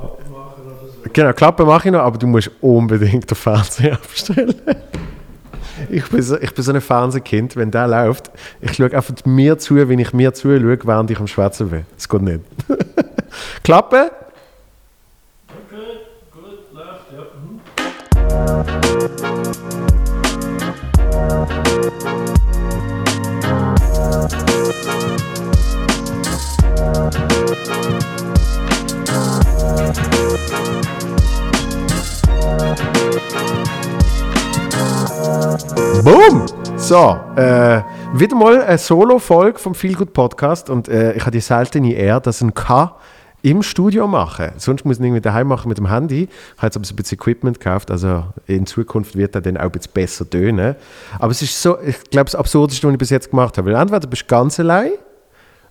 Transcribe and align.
Klappe 0.00 0.30
machen 0.30 0.62
oder 0.66 0.76
so. 0.80 1.10
Genau, 1.12 1.32
Klappe 1.32 1.64
mache 1.64 1.88
ich 1.88 1.92
noch, 1.92 2.00
aber 2.00 2.18
du 2.18 2.26
musst 2.26 2.50
unbedingt 2.60 3.30
den 3.30 3.36
Fernseher 3.36 3.94
abstellen. 3.94 4.54
Ich 5.90 6.08
bin, 6.08 6.22
so, 6.22 6.38
ich 6.40 6.54
bin 6.54 6.64
so 6.64 6.72
ein 6.72 6.80
Fernsehkind, 6.80 7.54
wenn 7.56 7.70
der 7.70 7.86
läuft, 7.86 8.30
ich 8.60 8.74
schaue 8.74 8.92
einfach 8.94 9.14
mir 9.24 9.58
zu, 9.58 9.76
wenn 9.76 9.98
ich 9.98 10.12
mir 10.12 10.32
zuschaue, 10.32 10.78
während 10.84 11.10
ich 11.10 11.18
am 11.18 11.26
Schwätzen 11.26 11.68
bin. 11.68 11.86
Das 11.94 12.08
geht 12.08 12.22
nicht. 12.22 12.40
Klappe? 13.62 14.10
Okay, 15.48 15.98
gut, 16.32 16.72
läuft, 16.72 17.12
ja. 17.12 18.92
Mhm. 18.92 18.95
Boom! 36.04 36.46
So, 36.76 37.18
äh, 37.36 37.82
wieder 38.14 38.36
mal 38.36 38.62
eine 38.62 38.78
Solo-Folge 38.78 39.58
vom 39.58 39.74
Feel 39.74 39.94
Good 39.94 40.12
Podcast 40.12 40.70
und 40.70 40.88
äh, 40.88 41.14
ich 41.14 41.22
habe 41.22 41.30
die 41.30 41.40
seltene 41.40 41.94
Ehre, 41.94 42.20
dass 42.20 42.40
ein 42.40 42.54
K 42.54 42.96
im 43.42 43.62
Studio 43.62 44.06
machen. 44.06 44.50
Sonst 44.56 44.84
muss 44.84 44.96
ich 44.96 45.00
ihn 45.00 45.06
irgendwie 45.06 45.22
daheim 45.22 45.46
machen 45.48 45.68
mit 45.68 45.78
dem 45.78 45.88
Handy. 45.88 46.24
Ich 46.24 46.56
habe 46.58 46.66
jetzt 46.66 46.76
aber 46.76 46.84
so 46.84 46.92
ein 46.92 46.96
bisschen 46.96 47.18
Equipment 47.18 47.60
gekauft, 47.60 47.90
also 47.90 48.24
in 48.46 48.66
Zukunft 48.66 49.16
wird 49.16 49.34
er 49.34 49.40
dann 49.40 49.56
auch 49.56 49.62
ein 49.62 49.70
bisschen 49.70 49.92
besser 49.92 50.28
tönen. 50.28 50.76
Aber 51.18 51.30
es 51.30 51.42
ist 51.42 51.60
so, 51.60 51.78
ich 51.80 52.02
glaube, 52.10 52.26
das 52.26 52.34
Absurdeste, 52.34 52.86
was 52.86 52.92
ich 52.92 52.98
bis 52.98 53.10
jetzt 53.10 53.30
gemacht 53.30 53.56
habe. 53.56 53.72
Weil 53.72 53.80
entweder 53.80 54.06
bist 54.06 54.22
du 54.22 54.26
ganz 54.26 54.60
allein 54.60 54.92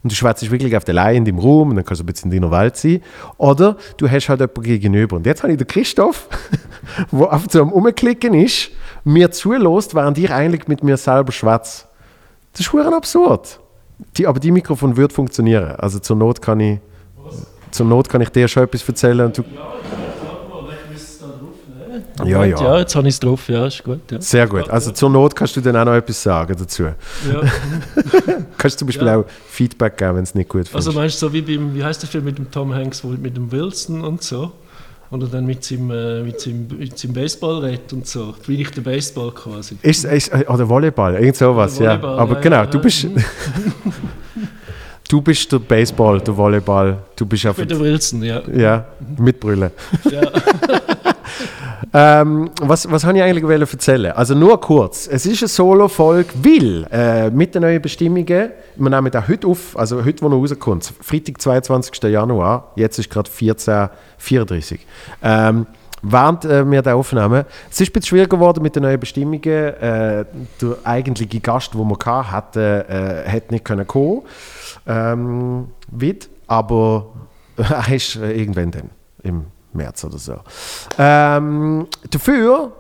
und 0.05 0.12
du 0.12 0.16
schwätzt 0.16 0.52
wirklich 0.52 0.77
auf 0.77 0.84
der 0.84 0.94
Leihe 0.94 1.18
in 1.18 1.26
deinem 1.26 1.40
Raum 1.40 1.72
und 1.72 1.77
dann 1.77 1.84
kannst 1.84 2.00
du 2.00 2.04
ein 2.04 2.05
bisschen 2.05 2.32
in 2.32 2.40
deiner 2.40 2.55
Welt 2.55 2.77
sein. 2.77 3.02
Oder 3.40 3.76
du 3.98 4.08
hast 4.08 4.30
halt 4.30 4.40
jemanden 4.40 4.62
gegenüber. 4.62 5.16
Und 5.16 5.26
jetzt 5.26 5.41
habe 5.41 5.52
ich 5.52 5.58
den 5.58 5.66
Christoph, 5.66 6.28
der 7.11 7.34
auf 7.34 7.45
so 7.50 7.64
am 7.64 7.72
Umklicken 7.72 8.36
ist, 8.36 8.70
mir 9.03 9.31
zulässt, 9.31 9.95
während 9.95 10.20
ich 10.20 10.30
eigentlich 10.31 10.67
mit 10.67 10.83
mir 10.83 10.98
selber 10.98 11.31
schwätze. 11.31 11.86
Das 12.52 12.61
ist 12.61 12.67
verdammt 12.67 12.98
absurd. 12.98 13.59
Die, 14.16 14.28
aber 14.28 14.39
die 14.39 14.52
Mikrofon 14.52 14.95
wird 14.95 15.11
funktionieren. 15.11 15.72
Also 15.78 15.98
zur 15.98 16.17
Not 16.17 16.39
kann 16.39 16.59
ich, 16.59 16.78
zur 17.72 17.88
Not 17.88 18.08
kann 18.08 18.22
ich 18.22 18.30
dir 18.30 18.48
schon 18.48 18.61
etwas 18.61 18.88
erzählen 18.88 19.22
und 19.22 19.39
du, 19.39 19.42
Ja, 19.42 19.48
warte 19.58 20.50
mal, 20.50 20.72
ich 20.86 20.92
muss 20.92 21.02
es 21.02 21.17
da 21.17 21.26
drauf 21.26 21.89
nehmen. 21.89 22.05
Ja, 22.23 22.45
ja. 22.45 22.61
Ja, 22.61 22.80
jetzt 22.80 22.95
habe 22.95 23.08
ich 23.08 23.16
es 23.16 23.19
drauf, 23.19 23.49
ja, 23.49 23.66
ist 23.66 23.83
gut. 23.83 23.99
Ja. 24.11 24.21
sehr 24.21 24.47
gut. 24.47 24.69
Also 24.69 24.91
zur 24.91 25.09
Not 25.09 25.35
kannst 25.35 25.55
du 25.58 25.61
dann 25.61 25.75
auch 25.75 25.85
noch 25.85 25.94
etwas 25.94 26.21
sagen 26.21 26.55
dazu. 26.58 26.83
Ja. 26.83 26.94
Kannst 28.58 28.75
du 28.75 28.80
zum 28.80 28.88
Beispiel 28.88 29.09
auch 29.09 29.25
Feedback 29.49 29.97
geben, 29.97 30.16
wenn 30.16 30.23
es 30.23 30.33
nicht 30.33 30.49
gut 30.49 30.67
findest. 30.67 30.75
Also 30.75 30.91
meinst 30.93 31.21
du 31.21 31.27
so 31.27 31.33
wie 31.33 31.41
beim, 31.41 31.75
wie 31.75 31.83
heißt 31.83 32.02
der 32.02 32.09
Film 32.09 32.23
mit 32.25 32.38
dem 32.38 32.49
Tom 32.49 32.73
Hanks, 32.73 33.03
wo 33.03 33.09
mit 33.09 33.36
dem 33.36 33.52
Wilson 33.52 34.02
und 34.02 34.23
so? 34.23 34.52
Oder 35.11 35.27
dann 35.27 35.45
mit 35.45 35.63
seinem, 35.63 35.91
äh, 35.91 36.23
mit 36.23 36.41
seinem, 36.41 36.67
mit 36.80 36.97
seinem 36.97 37.13
Baseball 37.13 37.59
redet 37.59 37.93
und 37.93 38.08
so. 38.08 38.33
Wie 38.47 38.61
ich 38.61 38.71
der 38.71 38.81
Baseball 38.81 39.31
quasi. 39.31 39.77
Ist, 39.81 40.05
ist, 40.05 40.30
äh, 40.30 40.45
oder 40.47 40.67
Volleyball, 40.67 41.16
irgend 41.16 41.36
sowas, 41.36 41.77
ja. 41.80 42.02
Aber 42.02 42.36
genau, 42.36 42.66
du 42.66 42.80
bist. 42.80 43.08
du 45.08 45.21
bist 45.21 45.52
der 45.52 45.59
Baseball, 45.59 46.19
der 46.21 46.36
Volleyball. 46.36 46.97
Du 47.16 47.25
bist 47.25 47.45
einfach. 47.45 47.59
Mit 47.59 47.71
dem 47.71 47.80
Wilson, 47.80 48.23
ja. 48.23 48.41
Ja, 48.52 48.86
mitbrüllen. 49.17 49.71
ja. 50.11 50.21
Ähm, 51.94 52.50
was, 52.62 52.90
was 52.92 53.06
habe 53.06 53.18
ich 53.18 53.23
eigentlich 53.23 53.72
erzählen? 53.72 54.12
Also 54.12 54.36
nur 54.36 54.59
kurz. 54.59 55.08
Es 55.08 55.26
ist 55.26 55.42
eine 55.42 55.48
Solo-Folge, 55.48 56.30
weil 56.44 56.88
äh, 56.92 57.30
mit 57.30 57.56
den 57.56 57.62
neuen 57.62 57.82
Bestimmungen, 57.82 58.52
wir 58.76 58.90
nehmen 58.90 59.12
da 59.12 59.28
heute 59.28 59.48
auf, 59.48 59.78
also 59.78 60.04
heute, 60.04 60.22
wo 60.23 60.28
er 60.28 60.34
rauskommt, 60.34 60.94
Freitag, 61.02 61.42
22. 61.42 62.04
Januar, 62.04 62.72
jetzt 62.76 63.00
ist 63.00 63.09
gerade 63.09 63.30
14.34 63.30 64.80
ähm, 65.23 65.66
Während 66.08 66.45
äh, 66.45 66.70
wir 66.70 66.84
da 66.84 66.94
aufnehmen, 66.94 67.45
es 67.72 67.82
ist 67.82 67.89
ein 67.89 67.94
bisschen 67.94 68.10
schwieriger 68.10 68.38
geworden 68.38 68.62
mit 68.62 68.76
den 68.76 68.84
neuen 68.84 69.00
Bestimmungen. 69.00 69.44
Äh, 69.44 70.26
der 70.62 70.76
eigentliche 70.84 71.39
Gast, 71.39 71.73
den 71.73 71.80
wir 71.80 72.32
hatten, 72.32 72.60
äh, 72.60 73.23
hätte 73.26 73.54
nicht 73.54 73.66
können 73.66 73.88
kommen 73.88 74.22
ähm, 74.86 75.70
Witt, 75.89 76.30
aber 76.48 77.08
er 77.58 77.95
ist 77.95 78.17
äh, 78.17 78.33
irgendwann 78.33 78.72
dann 78.72 78.89
im 79.23 79.45
März 79.75 80.03
oder 80.03 80.17
so. 80.17 80.36
Ähm, 80.97 81.87
dafür 82.09 82.71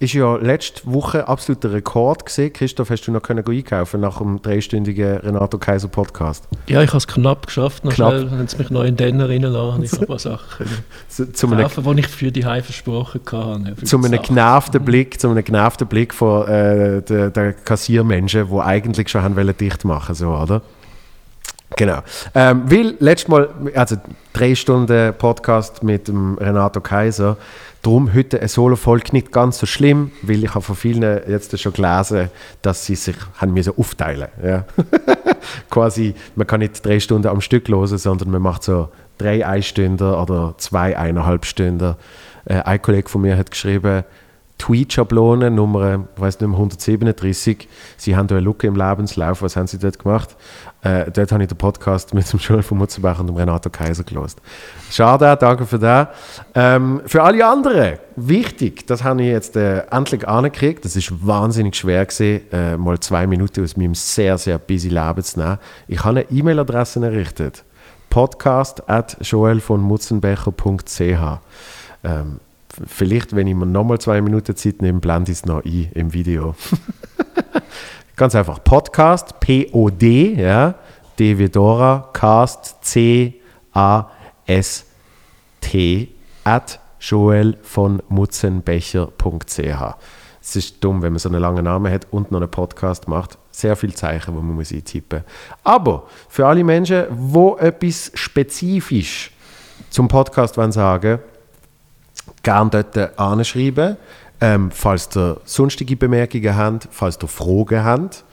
ist 0.00 0.12
ja 0.12 0.36
letzte 0.36 0.82
Woche 0.84 1.26
absoluter 1.26 1.72
Rekord 1.72 2.24
gesehen. 2.26 2.52
Christoph, 2.52 2.90
hast 2.90 3.06
du 3.06 3.12
noch 3.12 3.22
können 3.22 3.44
einkaufen 3.46 4.00
nach 4.00 4.18
dem 4.18 4.40
dreistündigen 4.40 5.18
Renato 5.18 5.58
Kaiser 5.58 5.88
Podcast? 5.88 6.46
ja, 6.68 6.82
ich 6.82 6.90
habe 6.90 6.98
es 6.98 7.06
knapp 7.08 7.46
geschafft. 7.46 7.84
Noch 7.84 7.92
Knapp. 7.92 8.12
schnell, 8.12 8.30
haben 8.30 8.46
sie 8.46 8.58
mich 8.58 8.70
noch 8.70 8.84
in 8.84 8.96
den 8.96 9.20
reinlassen, 9.20 9.72
habe 9.72 9.84
ich 9.84 9.92
noch 9.92 10.00
ein 10.00 10.06
paar 10.06 10.18
Sachen 10.18 10.66
Zu, 11.08 11.48
kaufen, 11.48 11.96
die 11.96 12.00
ich 12.00 12.06
für 12.06 12.30
die 12.30 12.44
Heim 12.44 12.62
versprochen. 12.62 13.20
Für 13.24 13.84
zu 13.84 13.96
einem 13.96 14.22
genervten 14.22 14.84
Blick, 14.84 15.20
zu 15.20 15.30
einem 15.30 15.42
genervten 15.42 15.88
Blick 15.88 16.14
von 16.14 16.46
äh, 16.46 17.02
der, 17.02 17.30
der 17.30 17.52
Kassiermenschen, 17.54 18.48
die 18.48 18.60
eigentlich 18.60 19.08
schon 19.08 19.22
haben 19.22 19.34
wollen 19.34 19.56
dicht 19.56 19.84
machen, 19.84 20.14
so, 20.14 20.28
oder? 20.28 20.62
Genau. 21.76 22.00
Ähm, 22.34 22.62
weil 22.66 22.94
letztes 22.98 23.28
Mal, 23.28 23.48
also 23.74 23.96
drei 24.32 24.54
Stunden 24.54 25.14
Podcast 25.14 25.82
mit 25.82 26.08
dem 26.08 26.38
Renato 26.38 26.80
Kaiser, 26.80 27.36
darum 27.82 28.12
heute 28.14 28.38
eine 28.38 28.48
Solo-Folge 28.48 29.12
nicht 29.12 29.32
ganz 29.32 29.58
so 29.58 29.66
schlimm, 29.66 30.10
weil 30.22 30.42
ich 30.44 30.54
habe 30.54 30.62
von 30.62 30.76
vielen 30.76 31.20
jetzt 31.28 31.58
schon 31.60 31.72
gelesen, 31.72 32.30
dass 32.62 32.84
sie 32.84 32.94
sich 32.94 33.16
haben 33.36 33.52
müssen 33.52 33.74
aufteilen 33.76 34.28
ja. 34.42 34.64
Quasi, 35.70 36.14
man 36.34 36.46
kann 36.46 36.60
nicht 36.60 36.84
drei 36.84 37.00
Stunden 37.00 37.28
am 37.28 37.40
Stück 37.40 37.68
hören, 37.68 37.98
sondern 37.98 38.30
man 38.30 38.42
macht 38.42 38.64
so 38.64 38.88
drei 39.18 39.46
Einstünder 39.46 40.20
oder 40.20 40.54
zwei 40.58 40.96
eineinhalb 40.96 41.44
Stunden. 41.44 41.96
Äh, 42.44 42.62
ein 42.62 42.82
Kollege 42.82 43.08
von 43.08 43.22
mir 43.22 43.36
hat 43.36 43.50
geschrieben, 43.50 44.04
Tweet-Schablone 44.58 45.50
Nummer, 45.50 46.04
ich 46.14 46.20
weiß 46.20 46.40
nicht 46.40 46.48
mehr, 46.48 46.58
137. 46.58 47.68
Sie 47.96 48.16
haben 48.16 48.26
da 48.26 48.34
eine 48.36 48.44
Lücke 48.44 48.66
im 48.66 48.76
Lebenslauf. 48.76 49.40
Was 49.42 49.56
haben 49.56 49.66
Sie 49.66 49.78
dort 49.78 49.98
gemacht? 49.98 50.36
Äh, 50.82 51.10
dort 51.10 51.32
habe 51.32 51.42
ich 51.42 51.48
den 51.48 51.56
Podcast 51.56 52.12
mit 52.14 52.30
dem 52.32 52.38
Joel 52.38 52.62
von 52.62 52.76
Mutzenbach 52.78 53.18
und 53.20 53.28
dem 53.28 53.36
Renato 53.36 53.70
Kaiser 53.70 54.04
gelost. 54.04 54.40
Schade, 54.90 55.36
danke 55.40 55.64
für 55.64 55.78
das. 55.78 56.08
Ähm, 56.54 57.00
für 57.06 57.22
alle 57.22 57.46
anderen, 57.46 57.98
wichtig, 58.16 58.86
das 58.86 59.04
habe 59.04 59.22
ich 59.22 59.28
jetzt 59.28 59.56
äh, 59.56 59.84
endlich 59.90 60.28
angekriegt. 60.28 60.84
Das 60.84 60.96
ist 60.96 61.26
wahnsinnig 61.26 61.76
schwer 61.76 62.04
gewesen, 62.04 62.42
äh, 62.52 62.76
mal 62.76 63.00
zwei 63.00 63.26
Minuten 63.26 63.64
aus 63.64 63.76
meinem 63.76 63.94
sehr, 63.94 64.36
sehr 64.38 64.58
busy 64.58 64.88
Leben 64.88 65.22
zu 65.22 65.40
nehmen. 65.40 65.58
Ich 65.86 66.04
habe 66.04 66.20
eine 66.20 66.30
E-Mail-Adresse 66.30 67.04
errichtet. 67.04 67.64
podcast 68.10 68.88
at 68.88 69.16
joelvonmutzenbecher.ch 69.20 71.40
ähm, 72.04 72.40
Vielleicht, 72.86 73.34
wenn 73.34 73.46
ich 73.46 73.54
mir 73.54 73.66
nochmal 73.66 73.98
zwei 73.98 74.20
Minuten 74.20 74.54
Zeit 74.56 74.82
nehme, 74.82 75.00
blende 75.00 75.32
ich 75.32 75.38
es 75.38 75.46
noch 75.46 75.64
ein 75.64 75.90
im 75.94 76.12
Video. 76.12 76.54
Ganz 78.16 78.34
einfach. 78.34 78.62
Podcast, 78.62 79.40
P-O-D, 79.40 80.34
ja, 80.34 80.74
D 81.18 81.38
wie 81.38 81.48
Dora, 81.48 82.10
Cast, 82.12 82.84
C-A-S-T, 82.84 83.38
at 86.44 86.80
joel 87.00 87.58
von 87.62 88.02
mutzenbecher.ch. 88.08 89.94
Es 90.40 90.56
ist 90.56 90.82
dumm, 90.82 91.02
wenn 91.02 91.12
man 91.12 91.18
so 91.18 91.28
einen 91.28 91.40
langen 91.40 91.64
Namen 91.64 91.92
hat 91.92 92.06
und 92.10 92.30
noch 92.32 92.40
einen 92.40 92.50
Podcast 92.50 93.06
macht. 93.06 93.38
Sehr 93.50 93.76
viel 93.76 93.94
Zeichen, 93.94 94.34
wo 94.34 94.40
man 94.40 94.56
muss 94.56 94.72
eintippen 94.72 95.24
Aber 95.62 96.06
für 96.28 96.46
alle 96.46 96.64
Menschen, 96.64 97.04
wo 97.10 97.56
etwas 97.56 98.10
spezifisch 98.14 99.32
zum 99.90 100.08
Podcast 100.08 100.56
wollen 100.56 100.72
sagen 100.72 101.18
gerne 102.42 102.70
dort 102.70 103.18
anschreiben. 103.18 103.96
Ähm, 104.40 104.70
falls 104.70 105.16
ihr 105.16 105.40
sonstige 105.44 105.96
Bemerkungen 105.96 106.56
habt, 106.56 106.88
falls 106.90 107.18
ihr 107.20 107.28
Fragen 107.28 107.84
habt. 107.84 108.24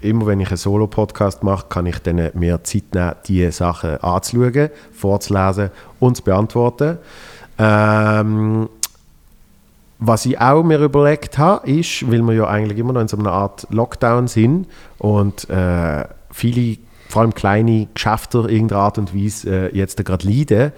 Immer 0.00 0.26
wenn 0.26 0.40
ich 0.40 0.48
einen 0.48 0.56
Solo-Podcast 0.56 1.42
mache, 1.42 1.66
kann 1.68 1.86
ich 1.86 1.98
dann 1.98 2.30
mir 2.34 2.64
Zeit 2.64 2.94
nehmen, 2.94 3.14
diese 3.26 3.52
Sachen 3.52 3.98
anzuschauen, 3.98 4.70
vorzulesen 4.92 5.70
und 6.00 6.16
zu 6.16 6.22
beantworten. 6.22 6.98
Ähm, 7.58 8.68
was 9.98 10.26
ich 10.26 10.38
auch 10.40 10.62
mir 10.62 10.78
überlegt 10.78 11.38
habe, 11.38 11.70
ist, 11.70 12.10
weil 12.10 12.22
wir 12.22 12.34
ja 12.34 12.46
eigentlich 12.46 12.78
immer 12.78 12.92
noch 12.92 13.00
in 13.00 13.08
so 13.08 13.16
einer 13.16 13.32
Art 13.32 13.66
Lockdown 13.70 14.26
sind 14.26 14.66
und 14.98 15.48
äh, 15.48 16.04
viele, 16.30 16.78
vor 17.08 17.22
allem 17.22 17.34
kleine 17.34 17.88
Geschäfte 17.94 18.38
irgendeiner 18.38 18.82
Art 18.82 18.98
und 18.98 19.14
Weise 19.14 19.70
äh, 19.70 19.76
jetzt 19.76 20.04
gerade 20.04 20.28
leiden, 20.28 20.72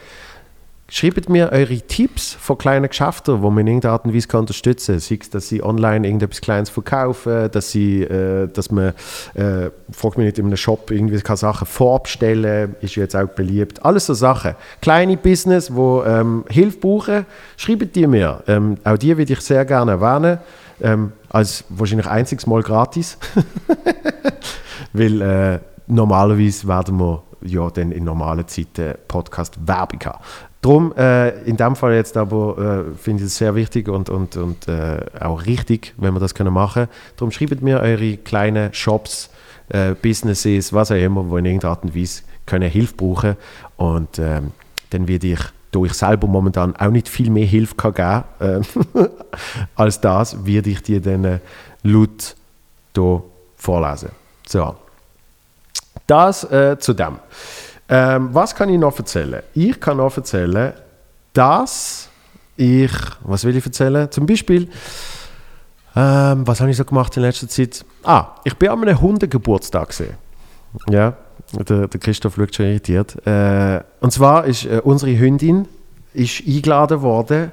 Schreibt 0.89 1.29
mir 1.29 1.51
eure 1.51 1.81
Tipps 1.81 2.35
von 2.35 2.59
kleinen 2.59 2.89
Geschäften, 2.89 3.43
wo 3.43 3.51
man 3.51 3.63
in 3.63 3.67
irgendeiner 3.67 3.95
Art 3.95 4.05
und 4.05 4.15
Weise 4.15 4.29
kann 4.29 4.41
unterstützen 4.41 4.95
kann. 4.95 5.01
Sei 5.01 5.19
es, 5.21 5.31
dass 5.31 5.49
sie 5.49 5.61
online 5.61 6.07
irgendetwas 6.07 6.41
Kleines 6.41 6.71
verkaufen, 6.71 7.51
dass, 7.51 7.73
sie, 7.73 8.03
äh, 8.03 8.47
dass 8.47 8.71
man, 8.71 8.95
äh, 9.35 9.71
fragt 9.91 10.17
mich 10.17 10.27
nicht, 10.27 10.39
in 10.39 10.47
einem 10.47 10.57
Shop 10.57 10.93
irgendwie 10.93 11.19
kann 11.21 11.37
Sachen 11.37 11.67
vorbestellen, 11.67 12.77
ist 12.83 12.95
jetzt 12.95 13.17
auch 13.17 13.27
beliebt. 13.27 13.85
Alles 13.85 14.07
so 14.07 14.15
Sachen. 14.15 14.55
Kleine 14.81 15.17
Business, 15.17 15.75
wo 15.75 16.05
ähm, 16.05 16.45
Hilfe 16.49 16.79
brauchen, 16.79 17.27
schreibt 17.57 17.97
die 17.97 18.07
mir. 18.07 18.45
Ähm, 18.47 18.77
auch 18.85 18.97
die 18.97 19.17
würde 19.19 19.33
ich 19.33 19.41
sehr 19.41 19.65
gerne 19.65 19.93
erwähnen. 19.93 20.39
Ähm, 20.81 21.13
als 21.31 21.65
wahrscheinlich 21.69 22.07
einziges 22.07 22.47
Mal 22.47 22.63
gratis. 22.63 23.19
Weil 24.93 25.21
äh, 25.21 25.59
normalerweise 25.89 26.69
werden 26.69 26.99
wir 26.99 27.23
ja 27.43 27.71
dann 27.71 27.93
in 27.93 28.05
normalen 28.05 28.47
Zeiten 28.47 28.95
Podcast-Werbung 29.09 30.01
haben. 30.05 30.19
Darum, 30.63 30.93
äh, 30.97 31.43
in 31.45 31.57
dem 31.57 31.77
Fall 31.77 31.95
jetzt 31.95 32.17
aber, 32.17 32.87
äh, 32.89 32.97
finde 32.97 33.23
ich 33.23 33.29
es 33.29 33.37
sehr 33.37 33.55
wichtig 33.55 33.89
und, 33.89 34.11
und, 34.11 34.37
und 34.37 34.69
äh, 34.69 35.05
auch 35.21 35.47
richtig, 35.47 35.95
wenn 35.97 36.15
wir 36.15 36.21
das 36.21 36.35
können 36.35 36.53
machen. 36.53 36.89
Darum 37.17 37.31
schreibt 37.31 37.63
mir 37.63 37.81
eure 37.81 38.17
kleinen 38.17 38.73
Shops, 38.73 39.31
äh, 39.69 39.95
Businesses, 39.95 40.73
was 40.73 40.91
auch 40.91 40.97
immer, 40.97 41.29
wo 41.29 41.37
in 41.37 41.45
irgendeiner 41.45 41.73
Art 41.73 41.85
und 41.85 41.95
Weise 41.95 42.23
können 42.47 42.71
Hilfe 42.71 42.95
brauchen 42.95 43.37
und 43.77 44.19
ähm, 44.19 44.53
dann 44.91 45.09
werde 45.09 45.27
ich 45.27 45.41
da 45.73 45.81
ich 45.81 45.93
selber 45.93 46.27
momentan 46.27 46.75
auch 46.77 46.91
nicht 46.91 47.09
viel 47.09 47.31
mehr 47.31 47.45
Hilfe 47.45 47.75
kann 47.75 47.93
geben 48.39 48.65
äh, 48.95 49.09
als 49.75 50.01
das, 50.01 50.47
werde 50.47 50.71
ich 50.71 50.83
dir 50.83 51.01
dann 51.01 51.25
äh, 51.25 51.39
laut 51.83 52.35
hier 52.95 53.23
vorlesen. 53.57 54.11
So. 54.47 54.77
Das 56.07 56.45
äh, 56.45 56.79
zu 56.79 56.95
dem. 56.95 57.19
Ähm, 57.89 58.31
was 58.33 58.55
kann 58.55 58.69
ich 58.69 58.79
noch 58.79 58.99
erzählen? 58.99 59.43
Ich 59.55 59.81
kann 59.81 59.99
noch 59.99 60.17
erzählen, 60.17 60.73
dass 61.33 62.09
ich, 62.57 62.93
was 63.23 63.45
will 63.45 63.57
ich 63.57 63.65
erzählen? 63.65 64.11
Zum 64.11 64.27
Beispiel, 64.27 64.69
ähm, 65.95 66.47
was 66.47 66.61
habe 66.61 66.71
ich 66.71 66.77
so 66.77 66.85
gemacht 66.85 67.17
in 67.17 67.23
letzter 67.23 67.49
Zeit? 67.49 67.85
Ah, 68.03 68.29
ich 68.45 68.55
bin 68.57 68.69
an 68.69 68.83
einem 68.83 69.01
Hundegeburtstag 69.01 69.89
gesehen. 69.89 70.15
Ja, 70.89 71.15
der, 71.53 71.89
der 71.89 72.01
Christoph 72.01 72.35
schaut 72.37 72.55
schon 72.55 72.67
irritiert. 72.67 73.17
Äh, 73.27 73.83
und 74.01 74.13
zwar 74.13 74.45
ist 74.45 74.67
äh, 74.67 74.81
unsere 74.83 75.19
Hündin 75.19 75.69
ist 76.13 76.43
eingeladen 76.47 77.03
worden 77.03 77.53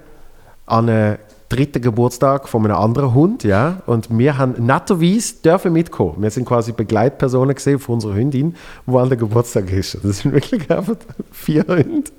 an 0.66 0.90
einen 0.90 1.18
dritten 1.54 1.82
Geburtstag 1.84 2.50
von 2.50 2.66
einem 2.66 2.76
anderen 2.76 3.14
Hund, 3.14 3.44
ja, 3.44 3.82
und 3.86 4.08
wir 4.10 4.40
haben 4.40 4.56
netterweise 4.66 5.36
dürfen 5.44 5.72
mitkommen. 5.72 6.16
Wir 6.18 6.32
sind 6.32 6.46
quasi 6.46 6.72
Begleitpersonen 6.72 7.54
gesehen 7.54 7.78
von 7.78 7.96
unserer 7.96 8.16
Hündin, 8.16 8.56
wo 8.88 8.98
an 8.98 9.10
der 9.10 9.20
Geburtstag 9.20 9.72
ist. 9.72 10.00
Das 10.04 10.20
sind 10.20 10.34
wirklich 10.34 10.70
einfach 10.72 10.96
vier 11.32 11.64
Hunde. 11.68 12.10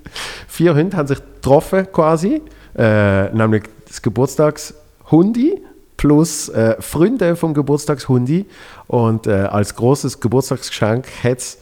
Vier 0.47 0.77
Hunde 0.77 0.97
haben 0.97 1.09
sich 1.09 1.19
getroffen 1.19 1.89
quasi, 1.93 2.43
äh, 2.79 3.35
nämlich 3.35 3.65
das 3.89 4.03
Geburtstagshundi 4.03 5.63
plus 5.97 6.49
äh, 6.51 6.77
Freunde 6.81 7.35
vom 7.35 7.55
Geburtstagshundi 7.55 8.47
und 8.87 9.27
äh, 9.27 9.33
als 9.33 9.75
großes 9.75 10.21
Geburtstagsgeschenk 10.21 11.07
hat 11.25 11.39
es 11.39 11.59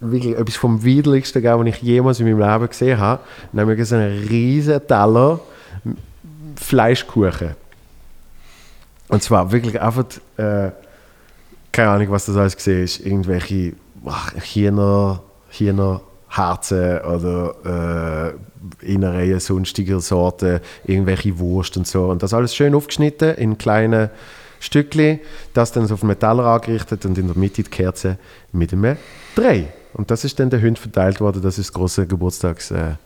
wirklich 0.00 0.36
etwas 0.36 0.56
vom 0.56 0.82
widerlichsten 0.82 1.42
gegeben, 1.42 1.60
was 1.60 1.74
ich 1.76 1.82
jemals 1.82 2.18
in 2.18 2.26
meinem 2.26 2.40
Leben 2.40 2.68
gesehen 2.68 2.98
habe, 2.98 3.22
nämlich 3.52 3.88
so 3.88 3.94
einen 3.94 4.26
riesen 4.28 4.84
Teller 4.86 5.40
Fleischkuchen. 6.56 7.54
Und 9.08 9.22
zwar 9.22 9.52
wirklich 9.52 9.80
einfach, 9.80 10.04
äh, 10.36 10.70
keine 11.72 11.90
Ahnung, 11.90 12.10
was 12.10 12.26
das 12.26 12.36
alles 12.36 12.56
gesehen 12.56 12.84
ist, 12.84 13.04
irgendwelche 13.04 13.74
ach, 14.06 14.32
Hühner, 14.34 15.22
Hühnerherzen 15.50 17.00
oder 17.00 18.34
äh, 18.82 18.92
Innereien 18.92 19.40
sonstiger 19.40 20.00
Sorten, 20.00 20.60
irgendwelche 20.84 21.38
Wurst 21.38 21.76
und 21.76 21.86
so. 21.86 22.06
Und 22.06 22.22
das 22.22 22.34
alles 22.34 22.54
schön 22.54 22.74
aufgeschnitten 22.74 23.34
in 23.34 23.58
kleine 23.58 24.10
Stückchen, 24.60 25.20
das 25.52 25.72
dann 25.72 25.86
so 25.86 25.94
auf 25.94 26.02
einem 26.02 26.18
Teller 26.18 26.46
angerichtet 26.46 27.04
und 27.04 27.18
in 27.18 27.26
der 27.26 27.36
Mitte 27.36 27.62
die 27.62 27.70
Kerze 27.70 28.18
mit 28.52 28.72
einem 28.72 28.96
Dreh. 29.34 29.64
Und 29.92 30.10
das 30.10 30.24
ist 30.24 30.40
dann 30.40 30.50
der 30.50 30.62
Hund 30.62 30.78
verteilt 30.78 31.20
worden, 31.20 31.42
das 31.42 31.58
ist 31.58 31.68
das 31.68 31.74
große 31.74 32.06
Geburtstagsessen 32.06 32.98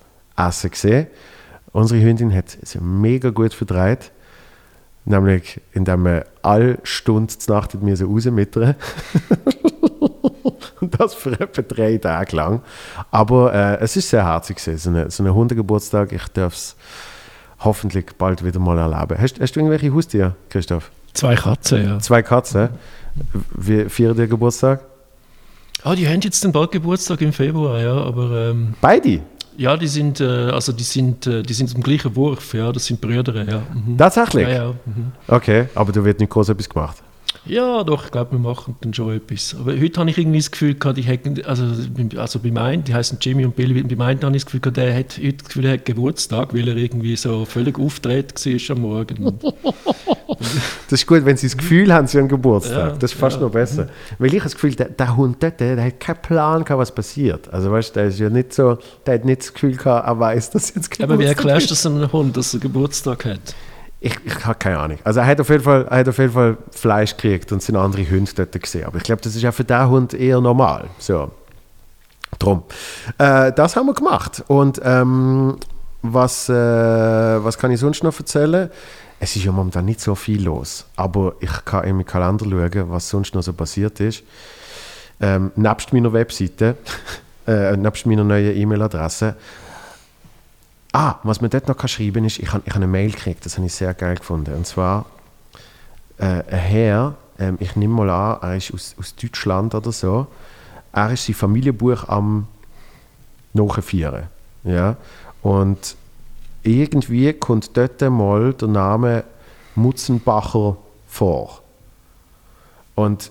gesehen. 0.70 1.06
Unsere 1.78 2.02
Hündin 2.02 2.34
hat 2.34 2.58
es 2.60 2.76
mega 2.80 3.30
gut 3.30 3.54
verdreht, 3.54 4.10
nämlich 5.04 5.60
indem 5.72 6.06
wir 6.06 6.26
alle 6.42 6.78
Stunden 6.82 7.36
Nacht 7.46 7.72
mit 7.74 7.84
mir 7.84 8.04
rausmittern. 8.04 8.74
Und 10.80 10.98
das 11.00 11.14
für 11.14 11.38
etwa 11.38 11.62
drei 11.62 11.98
Tage 11.98 12.34
lang. 12.34 12.62
Aber 13.12 13.54
äh, 13.54 13.78
es 13.78 13.96
ist 13.96 14.10
sehr 14.10 14.26
herzig 14.26 14.58
so, 14.58 14.90
eine, 14.90 15.08
so 15.08 15.22
ein 15.22 15.32
Hundegeburtstag. 15.32 16.10
Ich 16.10 16.26
darf 16.34 16.54
es 16.54 16.74
hoffentlich 17.60 18.06
bald 18.18 18.44
wieder 18.44 18.58
mal 18.58 18.76
erleben. 18.76 19.16
Hast, 19.16 19.38
hast 19.38 19.54
du 19.54 19.60
irgendwelche 19.60 19.94
Haustiere, 19.94 20.34
Christoph? 20.48 20.90
Zwei 21.14 21.36
Katzen, 21.36 21.84
ja. 21.84 21.98
Zwei 22.00 22.22
Katzen? 22.22 22.70
Wie 23.54 23.88
feiern 23.88 24.16
die 24.16 24.26
Geburtstag? 24.26 24.80
Ah, 25.84 25.94
die 25.94 26.08
haben 26.08 26.20
jetzt 26.22 26.42
den 26.42 26.50
bald 26.50 26.72
Geburtstag 26.72 27.20
im 27.20 27.32
Februar, 27.32 27.80
ja, 27.80 27.94
aber... 27.94 28.50
Ähm, 28.50 28.74
Beide? 28.80 29.22
Ja, 29.58 29.76
die 29.76 29.88
sind, 29.88 30.20
äh, 30.20 30.24
also 30.24 30.72
die 30.72 30.84
sind, 30.84 31.26
äh, 31.26 31.42
die 31.42 31.52
sind 31.52 31.74
im 31.74 31.82
gleichen 31.82 32.14
Wurf, 32.14 32.54
ja, 32.54 32.70
das 32.70 32.86
sind 32.86 33.00
Brüder, 33.00 33.34
ja. 33.44 33.62
Mhm. 33.74 33.98
Tatsächlich? 33.98 34.46
Ja, 34.46 34.54
ja. 34.54 34.74
Mhm. 34.86 35.12
Okay, 35.26 35.66
aber 35.74 35.90
da 35.90 36.04
wird 36.04 36.20
nicht 36.20 36.30
groß 36.30 36.50
etwas 36.50 36.68
gemacht? 36.68 37.02
Ja, 37.44 37.82
doch, 37.82 38.04
ich 38.04 38.12
glaube, 38.12 38.32
wir 38.32 38.38
machen 38.38 38.76
dann 38.80 38.94
schon 38.94 39.16
etwas. 39.16 39.56
Aber 39.58 39.72
heute 39.72 39.98
habe 39.98 40.10
ich 40.10 40.18
irgendwie 40.18 40.38
das 40.38 40.52
Gefühl 40.52 40.74
gehabt, 40.74 40.96
ich 40.98 41.08
hätte, 41.08 41.44
also, 41.44 41.64
also 42.16 42.38
bei 42.38 42.52
meinen, 42.52 42.84
die 42.84 42.94
heißen 42.94 43.18
Jimmy 43.20 43.44
und 43.44 43.56
Billy, 43.56 43.82
bei 43.82 43.96
meinen 43.96 44.22
habe 44.22 44.36
ich 44.36 44.44
das 44.44 44.46
Gefühl 44.46 44.60
gehabt, 44.60 44.76
der 44.76 44.94
hat 44.96 45.18
heute 45.18 45.32
das 45.32 45.46
Gefühl, 45.46 45.64
er 45.64 45.72
hat 45.72 45.84
Geburtstag, 45.84 46.54
weil 46.54 46.68
er 46.68 46.76
irgendwie 46.76 47.16
so 47.16 47.44
völlig 47.44 47.80
aufgedreht 47.80 48.34
war 48.46 48.76
am 48.76 48.82
Morgen. 48.82 49.38
das 50.88 51.00
ist 51.00 51.06
gut, 51.06 51.24
wenn 51.24 51.36
sie 51.36 51.46
das 51.48 51.56
Gefühl 51.56 51.92
haben, 51.92 52.06
sie 52.06 52.18
haben 52.18 52.28
Geburtstag. 52.28 52.76
Ja, 52.76 52.96
das 52.96 53.12
ist 53.12 53.18
fast 53.18 53.36
ja. 53.36 53.42
noch 53.42 53.50
besser. 53.50 53.88
Weil 54.18 54.28
ich 54.28 54.40
habe 54.40 54.44
das 54.44 54.54
Gefühl, 54.54 54.74
der, 54.74 54.88
der 54.88 55.16
Hund 55.16 55.42
dort, 55.42 55.60
der, 55.60 55.82
hat 55.82 56.00
keinen 56.00 56.22
Plan 56.22 56.64
gehabt, 56.64 56.80
was 56.80 56.94
passiert. 56.94 57.52
Also 57.52 57.70
weißt 57.70 57.96
der 57.96 58.06
ist 58.06 58.18
ja 58.18 58.30
nicht 58.30 58.52
so, 58.52 58.78
der 59.06 59.14
hat 59.14 59.24
nicht 59.24 59.42
das 59.42 59.52
Gefühl 59.52 59.76
gehabt, 59.76 60.06
er 60.06 60.18
weiß, 60.18 60.50
dass 60.50 60.74
jetzt 60.74 60.90
Geburtstag 60.90 61.10
Aber 61.10 61.18
wie 61.18 61.26
erklärst 61.26 61.66
du 61.66 61.70
das 61.70 61.86
einem 61.86 62.12
Hund, 62.12 62.36
dass 62.36 62.54
er 62.54 62.60
Geburtstag 62.60 63.24
hat? 63.24 63.54
Ich, 64.00 64.14
ich 64.24 64.44
habe 64.44 64.58
keine 64.58 64.78
Ahnung. 64.78 64.98
Also 65.02 65.20
er 65.20 65.26
hat, 65.26 65.40
auf 65.40 65.50
jeden 65.50 65.64
Fall, 65.64 65.86
er 65.90 65.98
hat 65.98 66.08
auf 66.08 66.18
jeden 66.18 66.32
Fall 66.32 66.56
Fleisch 66.70 67.16
gekriegt 67.16 67.50
und 67.50 67.62
sind 67.62 67.76
andere 67.76 68.08
Hunde 68.08 68.30
dort 68.34 68.60
gesehen. 68.60 68.84
Aber 68.84 68.98
ich 68.98 69.02
glaube, 69.02 69.22
das 69.22 69.34
ist 69.34 69.42
ja 69.42 69.50
für 69.50 69.64
diesen 69.64 69.88
Hund 69.88 70.14
eher 70.14 70.40
normal. 70.40 70.88
So. 70.98 71.32
Drum. 72.38 72.62
Äh, 73.18 73.52
das 73.52 73.74
haben 73.74 73.86
wir 73.86 73.94
gemacht. 73.94 74.44
Und 74.46 74.80
ähm, 74.84 75.56
was, 76.02 76.48
äh, 76.48 76.54
was 76.54 77.58
kann 77.58 77.72
ich 77.72 77.80
sonst 77.80 78.04
noch 78.04 78.16
erzählen? 78.18 78.70
Es 79.20 79.34
ist 79.34 79.44
ja 79.44 79.52
momentan 79.52 79.84
nicht 79.84 80.00
so 80.00 80.14
viel 80.14 80.44
los. 80.44 80.86
Aber 80.96 81.34
ich 81.40 81.64
kann 81.64 81.84
in 81.84 81.96
meinen 81.96 82.06
Kalender 82.06 82.44
schauen, 82.44 82.90
was 82.90 83.08
sonst 83.08 83.34
noch 83.34 83.42
so 83.42 83.52
passiert 83.52 83.98
ist. 84.00 84.22
Ähm, 85.20 85.50
nebst 85.56 85.92
meiner 85.92 86.12
Webseite, 86.12 86.76
äh, 87.46 87.76
nebst 87.76 88.06
meiner 88.06 88.24
neuen 88.24 88.56
E-Mail-Adresse, 88.56 89.34
Ah, 90.92 91.16
was 91.22 91.40
man 91.40 91.50
dort 91.50 91.68
noch 91.68 91.86
schreiben 91.86 92.14
kann, 92.14 92.24
ist, 92.24 92.38
ich 92.38 92.52
habe 92.52 92.62
ich 92.66 92.74
eine 92.74 92.86
Mail 92.86 93.10
gekriegt, 93.10 93.44
das 93.44 93.56
habe 93.56 93.66
ich 93.66 93.74
sehr 93.74 93.92
geil 93.92 94.16
gefunden. 94.16 94.54
Und 94.54 94.66
zwar 94.66 95.04
äh, 96.16 96.24
ein 96.24 96.44
Herr, 96.50 97.14
ähm, 97.38 97.58
ich 97.60 97.76
nehme 97.76 97.94
mal 97.94 98.10
an, 98.10 98.38
er 98.42 98.56
ist 98.56 98.72
aus, 98.72 98.96
aus 98.98 99.14
Deutschland 99.14 99.74
oder 99.74 99.92
so, 99.92 100.26
er 100.92 101.12
ist 101.12 101.26
sein 101.26 101.34
Familienbuch 101.34 102.08
am 102.08 102.48
Nachführen. 103.52 104.24
Ja? 104.64 104.96
Und 105.42 105.96
irgendwie 106.68 107.32
kommt 107.32 107.76
dort 107.76 108.00
mal 108.02 108.52
der 108.54 108.68
Name 108.68 109.24
Mutzenbacher 109.74 110.76
vor. 111.06 111.62
Und 112.94 113.30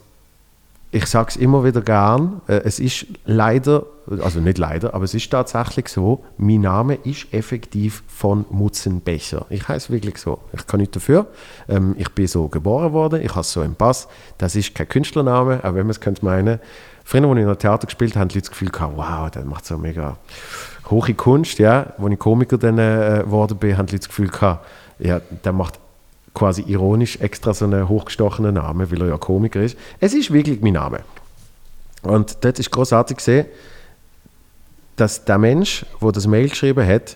ich 0.91 1.05
sage 1.05 1.29
es 1.29 1.35
immer 1.35 1.63
wieder 1.63 1.81
gern, 1.81 2.41
äh, 2.47 2.61
es 2.63 2.79
ist 2.79 3.05
leider 3.25 3.85
also 4.21 4.39
nicht 4.39 4.57
leider, 4.57 4.93
aber 4.93 5.03
es 5.03 5.13
ist 5.13 5.29
tatsächlich 5.29 5.89
so, 5.89 6.23
mein 6.37 6.61
Name 6.61 6.95
ist 6.95 7.33
effektiv 7.33 8.03
von 8.07 8.45
Mutzenbecher. 8.49 9.45
Ich 9.49 9.67
heiße 9.67 9.91
wirklich 9.91 10.17
so. 10.17 10.39
Ich 10.53 10.65
kann 10.65 10.79
nicht 10.79 10.95
dafür. 10.95 11.27
Ähm, 11.67 11.95
ich 11.97 12.09
bin 12.11 12.27
so 12.27 12.47
geboren 12.47 12.93
worden, 12.93 13.21
ich 13.21 13.35
habe 13.35 13.43
so 13.43 13.61
im 13.61 13.75
Pass. 13.75 14.07
Das 14.37 14.55
ist 14.55 14.75
kein 14.75 14.87
Künstlername, 14.87 15.59
auch 15.59 15.75
wenn 15.75 15.85
man 15.85 15.89
es 15.89 15.99
könnte 15.99 16.23
meinen. 16.23 16.59
Früher, 17.09 17.23
als 17.23 17.37
ich 17.37 17.41
in 17.41 17.47
der 17.47 17.57
Theater 17.57 17.85
gespielt 17.85 18.15
habe, 18.15 18.19
haben 18.19 18.27
die 18.27 18.35
Leute 18.35 18.49
das 18.49 18.51
Gefühl 18.51 18.69
gehabt, 18.69 18.97
wow, 18.97 19.31
der 19.31 19.45
macht 19.45 19.65
so 19.65 19.77
mega 19.77 20.17
hohe 20.89 21.13
Kunst. 21.13 21.57
Ja. 21.57 21.93
Als 21.97 22.11
ich 22.11 22.19
Komiker 22.19 22.57
dann 22.57 22.77
äh, 22.77 23.21
geworden 23.23 23.57
bin, 23.57 23.77
haben 23.77 23.85
die 23.85 23.93
Leute 23.93 23.99
das 23.99 24.09
Gefühl 24.09 24.27
gehabt, 24.27 24.65
ja, 24.99 25.21
der 25.45 25.53
macht 25.53 25.79
quasi 26.33 26.63
ironisch 26.67 27.21
extra 27.21 27.53
so 27.53 27.63
einen 27.63 27.87
hochgestochenen 27.87 28.55
Namen, 28.55 28.91
weil 28.91 29.01
er 29.03 29.07
ja 29.07 29.17
Komiker 29.17 29.61
ist. 29.61 29.77
Es 30.01 30.13
ist 30.13 30.33
wirklich 30.33 30.59
mein 30.59 30.73
Name. 30.73 30.99
Und 32.01 32.43
dort 32.43 32.59
ist 32.59 32.71
großartig 32.71 33.15
gesehen, 33.15 33.45
dass 34.97 35.23
der 35.23 35.37
Mensch, 35.37 35.85
der 36.01 36.11
das 36.11 36.27
Mail 36.27 36.49
geschrieben 36.49 36.85
hat, 36.85 37.15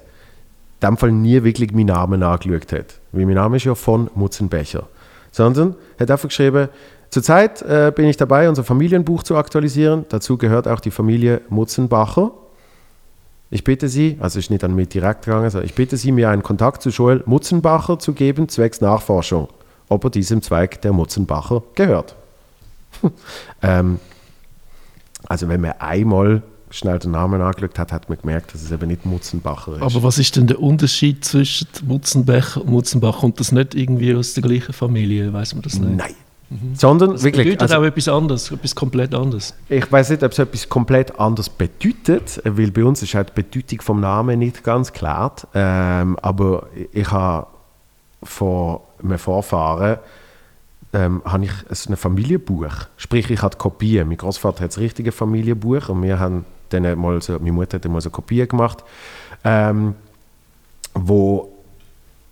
in 0.80 0.88
dem 0.88 0.96
Fall 0.96 1.12
nie 1.12 1.44
wirklich 1.44 1.74
meinen 1.74 1.88
Namen 1.88 2.24
angeschaut 2.24 2.72
hat. 2.72 2.94
Weil 3.12 3.26
mein 3.26 3.36
Name 3.36 3.58
ist 3.58 3.66
ja 3.66 3.76
von 3.76 4.10
Mutzenbecher. 4.16 4.88
Sondern 5.34 5.76
hat 6.00 6.10
einfach 6.10 6.30
geschrieben, 6.30 6.70
zurzeit 7.12 7.62
äh, 7.62 7.92
bin 7.96 8.08
ich 8.08 8.18
dabei, 8.18 8.50
unser 8.50 8.64
Familienbuch 8.64 9.24
zu 9.24 9.36
aktualisieren. 9.36 10.06
Dazu 10.10 10.38
gehört 10.38 10.68
auch 10.68 10.80
die 10.80 10.92
Familie 10.92 11.42
Mutzenbacher. 11.50 12.32
Ich 13.50 13.66
bitte 13.66 13.90
Sie, 13.90 14.18
also 14.22 14.40
ist 14.40 14.50
nicht 14.50 14.64
an 14.64 14.74
mich 14.74 14.88
direkt 14.90 15.26
gegangen, 15.26 15.50
sondern 15.50 15.68
ich 15.68 15.76
bitte 15.76 15.98
Sie, 15.98 16.14
mir 16.14 16.30
einen 16.30 16.42
Kontakt 16.42 16.82
zu 16.82 16.90
Joel 16.90 17.22
Mutzenbacher 17.26 18.00
zu 18.00 18.14
geben, 18.14 18.48
zwecks 18.48 18.80
Nachforschung, 18.80 19.50
ob 19.90 20.06
er 20.06 20.10
diesem 20.10 20.42
Zweig 20.42 20.82
der 20.82 20.94
Mutzenbacher 20.94 21.62
gehört. 21.76 22.16
ähm, 23.62 24.00
also 25.28 25.50
wenn 25.50 25.62
man 25.62 25.74
einmal 25.80 26.44
schnell 26.70 27.00
den 27.00 27.12
Namen 27.12 27.42
angeschaut 27.42 27.78
hat, 27.78 27.92
hat 27.92 28.08
man 28.08 28.18
gemerkt, 28.18 28.54
dass 28.54 28.64
es 28.64 28.72
eben 28.72 28.88
nicht 28.88 29.06
Mutzenbacher 29.06 29.76
ist. 29.76 29.82
Aber 29.82 30.04
was 30.04 30.18
ist 30.18 30.38
denn 30.38 30.48
der 30.48 30.62
Unterschied 30.62 31.26
zwischen 31.26 31.68
Mutzenbecher 31.86 32.62
und 32.62 32.70
Mutzenbach? 32.70 33.20
Kommt 33.20 33.42
das 33.42 33.52
nicht 33.52 33.76
irgendwie 33.76 34.16
aus 34.16 34.34
der 34.34 34.44
gleichen 34.44 34.72
Familie? 34.72 35.34
Weiß 35.34 35.54
man 35.54 35.64
das 35.64 35.78
nicht? 35.78 35.98
Nein. 35.98 36.16
Sondern 36.74 37.12
Das 37.12 37.24
wirklich, 37.24 37.46
bedeutet 37.46 37.72
also, 37.72 37.76
auch 37.76 37.84
etwas 37.84 38.08
anderes, 38.10 38.52
etwas 38.52 38.76
komplett 38.76 39.16
anderes. 39.16 39.56
ich 39.70 39.90
weiß 39.90 40.10
nicht, 40.10 40.22
ob 40.22 40.34
es 40.34 40.40
etwas 40.40 40.68
komplett 40.68 41.18
anderes 41.18 41.50
bedeutet, 41.50 42.42
weil 42.44 42.72
bei 42.72 42.84
uns 42.84 43.02
ist 43.02 43.16
halt 43.16 43.30
die 43.30 43.42
Bedeutung 43.42 43.82
vom 43.82 44.02
Namen 44.02 44.40
nicht 44.40 44.62
ganz 44.62 44.92
klar. 44.92 45.34
Ähm, 45.54 46.18
aber 46.22 46.68
ich 46.92 47.10
habe 47.10 47.48
von 48.24 48.80
einem 49.02 49.18
Vorfahren 49.18 50.00
ähm, 50.94 51.22
habe 51.24 51.46
ich 51.46 51.52
ein 51.90 51.96
Familienbuch. 51.96 52.74
Sprich, 52.98 53.30
ich 53.30 53.42
hatte 53.42 53.58
Kopien. 53.58 54.10
Mein 54.10 54.18
Großvater 54.18 54.66
hat 54.66 54.72
das 54.72 54.78
richtige 54.78 55.14
Familienbuch 55.14 55.88
und 55.88 56.04
wir 56.04 56.20
haben 56.20 56.46
dann 56.70 57.00
mal 57.00 57.22
so, 57.22 57.34
meine 57.34 57.54
Mutter 57.54 57.78
hat 57.78 57.86
dann 57.86 57.94
mal 57.94 58.02
so 58.02 58.10
Kopien 58.10 58.48
gemacht, 58.48 58.84
ähm, 59.46 59.96
wo 60.94 61.50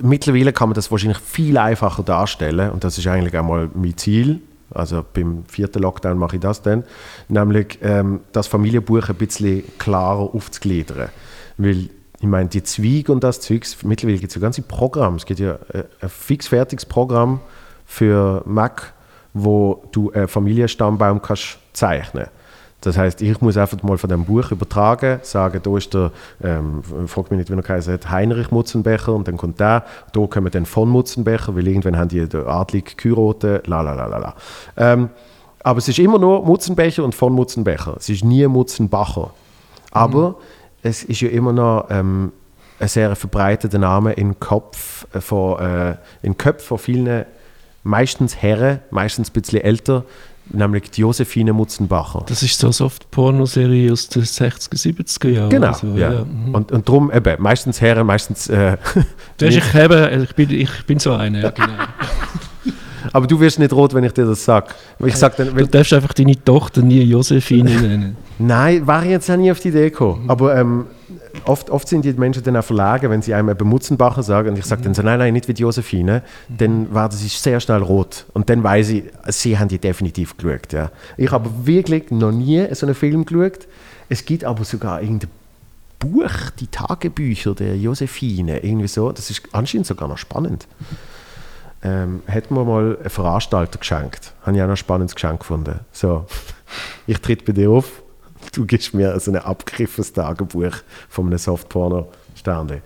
mittlerweile 0.01 0.53
kann 0.53 0.69
man 0.69 0.75
das 0.75 0.91
wahrscheinlich 0.91 1.19
viel 1.19 1.57
einfacher 1.57 2.03
darstellen 2.03 2.71
und 2.71 2.83
das 2.83 2.97
ist 2.97 3.07
eigentlich 3.07 3.37
auch 3.37 3.43
mal 3.43 3.69
mein 3.73 3.97
Ziel. 3.97 4.41
Also 4.71 5.03
beim 5.13 5.45
vierten 5.47 5.81
Lockdown 5.81 6.17
mache 6.17 6.35
ich 6.35 6.41
das 6.41 6.61
dann, 6.61 6.83
nämlich 7.27 7.79
ähm, 7.81 8.21
das 8.31 8.45
Familienbuch 8.45 9.09
ein 9.09 9.15
bisschen 9.15 9.63
klarer 9.79 10.33
aufzugliedern. 10.35 11.09
Weil 11.57 11.89
ich 12.21 12.27
meine, 12.27 12.49
die 12.49 12.61
Zweige 12.61 13.11
und 13.11 13.23
das 13.23 13.41
Zeugs, 13.41 13.77
mittlerweile 13.83 14.19
gibt 14.19 14.31
es 14.31 14.35
ja 14.35 14.41
ganze 14.41 14.61
Programme. 14.61 15.17
Es 15.17 15.25
gibt 15.25 15.39
ja 15.39 15.53
äh, 15.73 15.85
ein 16.01 16.09
fixfertiges 16.09 16.85
Programm 16.85 17.39
für 17.85 18.43
Mac, 18.45 18.93
wo 19.33 19.83
du 19.91 20.11
einen 20.11 20.27
Familienstammbaum 20.27 21.21
kannst 21.21 21.57
zeichnen 21.73 22.27
das 22.81 22.97
heißt, 22.97 23.21
ich 23.21 23.41
muss 23.41 23.57
einfach 23.57 23.81
mal 23.83 23.97
von 23.97 24.09
dem 24.09 24.25
Buch 24.25 24.51
übertragen, 24.51 25.19
sagen, 25.21 25.59
da 25.61 25.77
ist 25.77 25.93
der, 25.93 26.11
ähm, 26.41 26.81
frag 27.07 27.29
mich 27.29 27.39
nicht, 27.39 27.49
wie 27.49 27.55
er 27.55 27.61
geheißen 27.61 27.93
hat, 27.93 28.09
Heinrich 28.09 28.51
Mutzenbecher 28.51 29.13
und 29.13 29.27
dann 29.27 29.35
kommt 29.35 29.59
der, 29.59 29.83
da 30.13 30.27
kommen 30.27 30.49
dann 30.51 30.65
von 30.65 30.87
Mutzenbecher, 30.89 31.55
weil 31.55 31.67
irgendwann 31.67 31.97
haben 31.97 32.07
die 32.07 32.27
den 32.27 32.47
Adlig 32.47 32.97
geheiratet, 32.97 33.67
la 33.67 33.81
la 33.81 33.93
la 33.93 34.05
la 34.05 34.17
la. 34.17 34.35
Ähm, 34.77 35.09
aber 35.61 35.79
es 35.79 35.89
ist 35.89 35.99
immer 35.99 36.19
nur 36.19 36.45
Mutzenbecher 36.45 37.03
und 37.03 37.13
von 37.13 37.33
Mutzenbecher. 37.33 37.95
Es 37.97 38.07
ist 38.07 38.23
nie 38.23 38.47
Mutzenbacher. 38.47 39.31
Aber 39.91 40.35
es 40.81 41.03
ist 41.03 41.19
ja 41.19 41.29
immer 41.29 41.51
noch 41.51 41.87
ähm, 41.89 42.31
ein 42.79 42.87
sehr 42.87 43.15
verbreiteter 43.15 43.77
Name 43.77 44.13
im 44.13 44.39
Kopf 44.39 45.05
äh, 45.13 45.19
von, 45.19 45.59
äh, 45.59 45.95
in 46.21 46.37
Köpfen 46.37 46.67
von 46.67 46.77
vielen, 46.77 47.25
meistens 47.83 48.37
Herren, 48.37 48.79
meistens 48.89 49.29
ein 49.29 49.33
bisschen 49.33 49.61
älter, 49.61 50.05
nämlich 50.51 50.91
die 50.91 51.01
Josephine 51.01 51.53
Mutzenbacher. 51.53 52.23
Das 52.27 52.43
ist 52.43 52.57
so 52.59 52.67
eine 52.67 52.73
Soft-Porno-Serie 52.73 53.91
aus 53.91 54.07
den 54.09 54.23
60er, 54.23 54.75
70er 54.75 55.29
Jahren. 55.29 55.49
Genau, 55.49 55.67
Also, 55.67 55.87
ja. 55.95 56.25
mhm. 56.25 56.55
Und, 56.55 56.71
und 56.71 56.87
darum 56.87 57.11
eben, 57.11 57.41
meistens 57.41 57.81
Herren, 57.81 58.07
meistens... 58.07 58.47
Äh, 58.49 58.77
Du 59.37 59.45
hast, 59.45 59.55
ich, 59.55 59.75
eben, 59.75 60.23
ich, 60.23 60.35
bin, 60.35 60.49
ich 60.51 60.85
bin 60.85 60.99
so 60.99 61.13
einer, 61.13 61.39
ja, 61.39 61.49
genau. 61.51 61.67
aber 63.13 63.25
du 63.27 63.39
wirst 63.39 63.59
nicht 63.59 63.71
rot, 63.73 63.93
wenn 63.93 64.03
ich 64.03 64.11
dir 64.13 64.25
das 64.25 64.43
sage. 64.43 64.67
Ich 65.05 65.15
sag 65.15 65.37
dann, 65.37 65.55
Du 65.55 65.65
darfst 65.67 65.93
einfach 65.93 66.13
deine 66.13 66.41
Tochter 66.43 66.81
nie 66.81 67.01
Josephine 67.03 67.69
nennen. 67.81 68.17
nein, 68.37 68.85
war 68.85 69.03
ich 69.03 69.11
jetzt 69.11 69.29
auch 69.31 69.37
nie 69.37 69.51
auf 69.51 69.59
die 69.59 69.69
Idee 69.69 69.89
gekommen. 69.89 70.29
Aber 70.29 70.55
ähm, 70.57 70.85
oft, 71.45 71.69
oft 71.69 71.87
sind 71.87 72.05
die 72.05 72.13
Menschen 72.13 72.43
dann 72.43 72.57
auch 72.57 72.63
verlegen, 72.63 73.09
wenn 73.09 73.21
sie 73.21 73.33
einem 73.33 73.49
eben 73.49 73.67
Mutzenbacher 73.67 74.23
sagen 74.23 74.49
und 74.49 74.57
ich 74.57 74.65
sage 74.65 74.81
dann 74.81 74.93
so, 74.93 75.01
nein, 75.01 75.19
nein, 75.19 75.33
nicht 75.33 75.47
wie 75.47 75.53
die 75.53 75.61
Josephine, 75.61 76.23
dann 76.49 76.93
war 76.93 77.09
ist 77.09 77.43
sehr 77.43 77.59
schnell 77.59 77.81
rot. 77.81 78.25
Und 78.33 78.49
dann 78.49 78.63
weiß 78.63 78.89
ich, 78.89 79.03
sie 79.27 79.57
haben 79.57 79.67
die 79.67 79.79
definitiv 79.79 80.37
geschaut. 80.37 80.73
Ja. 80.73 80.91
Ich 81.17 81.31
habe 81.31 81.49
wirklich 81.63 82.11
noch 82.11 82.31
nie 82.31 82.67
so 82.73 82.85
einen 82.85 82.95
Film 82.95 83.25
geschaut. 83.25 83.67
Es 84.09 84.25
gibt 84.25 84.43
aber 84.43 84.63
sogar 84.63 85.01
irgendein 85.01 85.29
Buch, 85.99 86.31
die 86.59 86.67
Tagebücher 86.67 87.53
der 87.53 87.77
Josephine, 87.77 88.63
irgendwie 88.63 88.87
so. 88.87 89.11
Das 89.11 89.29
ist 89.29 89.41
anscheinend 89.51 89.87
sogar 89.87 90.07
noch 90.07 90.17
spannend. 90.17 90.67
Ähm, 91.81 92.23
hat 92.27 92.51
mir 92.51 92.63
mal 92.63 92.97
ein 93.03 93.09
Veranstalter 93.09 93.79
geschenkt. 93.79 94.33
Habe 94.43 94.55
ich 94.55 94.61
auch 94.61 94.67
noch 94.67 94.73
ein 94.73 94.77
spannendes 94.77 95.15
Geschenk 95.15 95.39
gefunden. 95.39 95.79
So, 95.91 96.25
ich 97.07 97.19
tritt 97.19 97.45
bei 97.45 97.53
dir 97.53 97.69
auf, 97.69 98.01
du 98.59 98.65
gibst 98.65 98.93
mir 98.93 99.17
so 99.19 99.31
ein 99.31 99.37
abgegriffenes 99.37 100.11
Tagebuch 100.11 100.73
von 101.07 101.27
einem 101.27 101.37
Softporno-Sterne. 101.37 102.81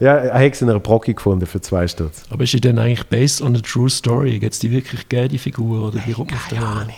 Ja, 0.00 0.16
er 0.16 0.44
hat 0.46 0.54
es 0.54 0.62
in 0.62 0.70
einer 0.70 0.80
Brocki 0.80 1.14
gefunden 1.14 1.46
für 1.46 1.60
zwei 1.60 1.86
Stutz. 1.86 2.24
Aber 2.30 2.42
ist 2.42 2.50
sie 2.50 2.60
denn 2.60 2.78
eigentlich 2.78 3.06
based 3.06 3.42
on 3.42 3.54
a 3.54 3.60
true 3.60 3.88
story? 3.88 4.38
Gibt 4.38 4.54
es 4.54 4.58
die 4.58 4.70
wirklich 4.70 5.08
gegeben, 5.08 5.28
die 5.28 5.38
Figur? 5.38 5.88
Oder 5.88 6.00
wie 6.04 6.12
kommt 6.12 6.32
den 6.50 6.60
Namen? 6.60 6.88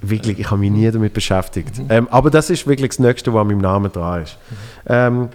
Wirklich, 0.00 0.38
ich 0.38 0.50
habe 0.50 0.60
mich 0.60 0.70
nie 0.70 0.90
damit 0.90 1.12
beschäftigt. 1.12 1.80
Ähm, 1.88 2.08
aber 2.10 2.30
das 2.30 2.48
ist 2.48 2.66
wirklich 2.66 2.90
das 2.90 3.00
Nächste, 3.00 3.34
was 3.34 3.40
an 3.42 3.48
meinem 3.48 3.58
Namen 3.58 3.92
dran 3.92 4.22
ist. 4.22 4.38
Ähm, 4.86 5.28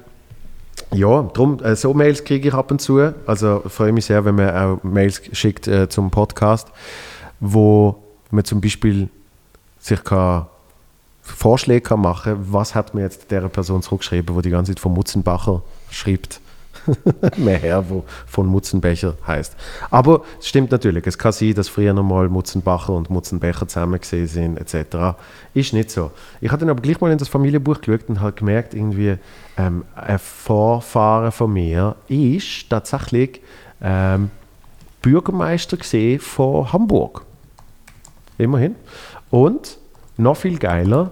ja, 0.93 1.21
darum, 1.21 1.61
äh, 1.61 1.75
so 1.75 1.93
Mails 1.93 2.23
kriege 2.23 2.47
ich 2.47 2.53
ab 2.53 2.71
und 2.71 2.81
zu. 2.81 3.13
Also 3.27 3.61
freue 3.67 3.91
mich 3.91 4.05
sehr, 4.05 4.23
wenn 4.25 4.35
man 4.35 4.49
auch 4.49 4.83
Mails 4.83 5.21
schickt 5.33 5.67
äh, 5.67 5.89
zum 5.89 6.09
Podcast, 6.09 6.69
wo 7.41 8.01
man 8.31 8.45
zum 8.45 8.61
Beispiel 8.61 9.09
sich 9.79 10.03
kann 10.03 10.47
Vorschläge 11.27 11.81
kann 11.81 12.01
machen 12.01 12.33
kann, 12.33 12.53
was 12.53 12.73
hat 12.73 12.93
mir 12.93 13.01
jetzt 13.01 13.29
der 13.31 13.41
Person 13.49 13.81
zurückgeschrieben, 13.81 14.35
wo 14.35 14.41
die 14.41 14.49
ganze 14.49 14.71
Zeit 14.71 14.79
von 14.79 14.93
Mutzenbacher 14.93 15.61
schreibt. 15.91 16.41
Mehr 17.37 17.57
her, 17.57 17.83
wo 17.89 18.05
von 18.25 18.47
Mutzenbecher 18.47 19.15
heißt. 19.25 19.55
Aber 19.89 20.23
es 20.39 20.47
stimmt 20.47 20.71
natürlich, 20.71 21.05
es 21.05 21.17
kann 21.17 21.31
sein, 21.31 21.53
dass 21.53 21.67
früher 21.67 21.93
noch 21.93 22.03
mal 22.03 22.29
Mutzenbacher 22.29 22.93
und 22.93 23.09
Mutzenbecher 23.09 23.67
zusammen 23.67 23.99
gesehen 23.99 24.27
sind, 24.27 24.57
etc. 24.57 25.17
Ist 25.53 25.73
nicht 25.73 25.91
so. 25.91 26.11
Ich 26.39 26.49
habe 26.49 26.59
dann 26.59 26.69
aber 26.69 26.81
gleich 26.81 27.01
mal 27.01 27.11
in 27.11 27.17
das 27.17 27.27
Familienbuch 27.27 27.81
geschaut 27.81 28.07
und 28.07 28.21
habe 28.21 28.33
gemerkt, 28.33 28.73
irgendwie, 28.73 29.17
ähm, 29.57 29.83
ein 29.95 30.19
Vorfahren 30.19 31.31
von 31.31 31.51
mir 31.51 31.95
ist 32.07 32.69
tatsächlich 32.69 33.41
ähm, 33.81 34.31
Bürgermeister 35.01 35.77
gesehen 35.77 36.19
von 36.19 36.71
Hamburg. 36.71 37.25
Immerhin. 38.37 38.75
Und 39.29 39.77
noch 40.17 40.37
viel 40.37 40.57
geiler, 40.57 41.11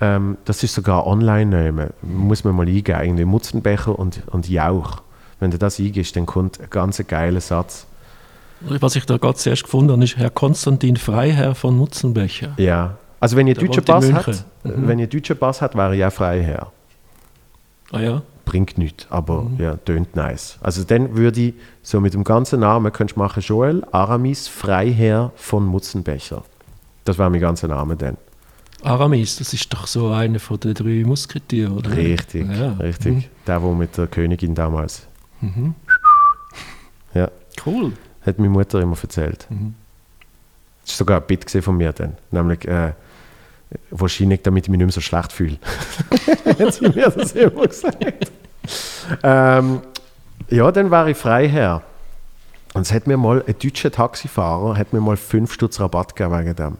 ähm, 0.00 0.36
das 0.44 0.62
ist 0.62 0.74
sogar 0.74 1.06
online 1.06 1.46
nehmen. 1.62 1.90
Muss 2.02 2.44
man 2.44 2.54
mal 2.54 2.66
eingeben, 2.66 3.00
irgendwie 3.02 3.24
Mutzenbecher 3.24 3.98
und, 3.98 4.22
und 4.30 4.48
Jauch. 4.48 5.02
Wenn 5.40 5.50
du 5.50 5.58
das 5.58 5.78
eingibst, 5.78 6.14
dann 6.16 6.26
kommt 6.26 6.60
ein 6.60 6.68
ganz 6.70 7.02
geiler 7.06 7.40
Satz. 7.40 7.86
Was 8.60 8.94
ich 8.96 9.06
da 9.06 9.16
gerade 9.16 9.34
zuerst 9.36 9.64
gefunden 9.64 9.90
habe, 9.92 10.04
ist 10.04 10.16
Herr 10.16 10.30
Konstantin 10.30 10.96
Freiherr 10.96 11.54
von 11.54 11.76
Mutzenbecher. 11.76 12.52
Ja. 12.58 12.96
Also 13.18 13.36
wenn 13.36 13.46
ihr 13.46 13.56
in 13.60 13.84
Pass 13.84 14.04
München. 14.04 14.16
hat, 14.16 14.44
wenn 14.64 14.98
ihr 14.98 15.06
deutschen 15.08 15.36
Pass 15.36 15.60
hat, 15.62 15.76
wäre 15.76 15.96
ich 15.96 16.04
auch 16.04 16.12
Freiherr. 16.12 16.72
Ah 17.92 18.00
ja? 18.00 18.22
Bringt 18.44 18.78
nichts, 18.78 19.06
aber 19.10 19.42
Mhm. 19.42 19.60
ja, 19.60 19.76
tönt 19.76 20.16
nice. 20.16 20.58
Also 20.60 20.82
dann 20.84 21.16
würde 21.16 21.40
ich 21.40 21.54
so 21.82 22.00
mit 22.00 22.14
dem 22.14 22.24
ganzen 22.24 22.60
Namen 22.60 22.92
könntest 22.92 23.16
du 23.16 23.20
machen 23.20 23.40
Joel 23.40 23.84
Aramis 23.92 24.48
Freiherr 24.48 25.30
von 25.36 25.64
Mutzenbecher. 25.66 26.42
Das 27.04 27.18
war 27.18 27.28
mein 27.30 27.40
ganzer 27.40 27.68
Name 27.68 27.96
dann. 27.96 28.16
Aramis, 28.82 29.36
das 29.36 29.52
ist 29.52 29.72
doch 29.72 29.86
so 29.86 30.10
einer 30.10 30.40
von 30.40 30.58
den 30.58 30.74
drei 30.74 31.04
Musketieren, 31.06 31.72
oder? 31.76 31.90
Richtig, 31.96 32.48
Ja. 32.50 32.72
richtig. 32.74 33.14
Mhm. 33.14 33.24
Der, 33.46 33.62
wo 33.62 33.72
mit 33.74 33.96
der 33.96 34.06
Königin 34.08 34.54
damals. 34.54 35.06
Mhm. 35.40 35.74
Ja, 37.14 37.30
Cool. 37.64 37.92
hat 38.26 38.38
meine 38.38 38.50
Mutter 38.50 38.80
immer 38.80 38.96
erzählt. 39.00 39.46
Mhm. 39.50 39.74
Das 40.84 40.94
war 40.94 40.96
sogar 40.98 41.20
ein 41.20 41.26
Bit 41.26 41.48
von 41.62 41.76
mir 41.76 41.92
dann. 41.92 42.16
Nämlich, 42.32 42.66
äh, 42.66 42.92
wahrscheinlich, 43.90 44.42
damit 44.42 44.64
ich 44.64 44.68
mich 44.70 44.78
nicht 44.78 44.86
mehr 44.86 44.92
so 44.92 45.00
schlecht 45.00 45.32
fühle. 45.32 45.58
hat 46.58 46.74
sie 46.74 46.88
mir 46.88 47.08
das 47.10 47.32
immer 47.32 47.66
gesagt. 47.68 48.32
ähm, 49.22 49.80
ja, 50.50 50.70
dann 50.72 50.90
war 50.90 51.06
ich 51.08 51.16
Freiherr. 51.16 51.82
Und 52.74 52.82
es 52.82 52.92
hat 52.92 53.06
mir 53.06 53.16
mal, 53.16 53.44
ein 53.46 53.54
deutscher 53.62 53.90
Taxifahrer 53.92 54.76
hat 54.76 54.92
mir 54.92 55.00
mal 55.00 55.16
5 55.16 55.52
Stutz 55.52 55.78
Rabatt 55.78 56.16
gegeben 56.16 56.38
wegen 56.38 56.56
dem. 56.56 56.76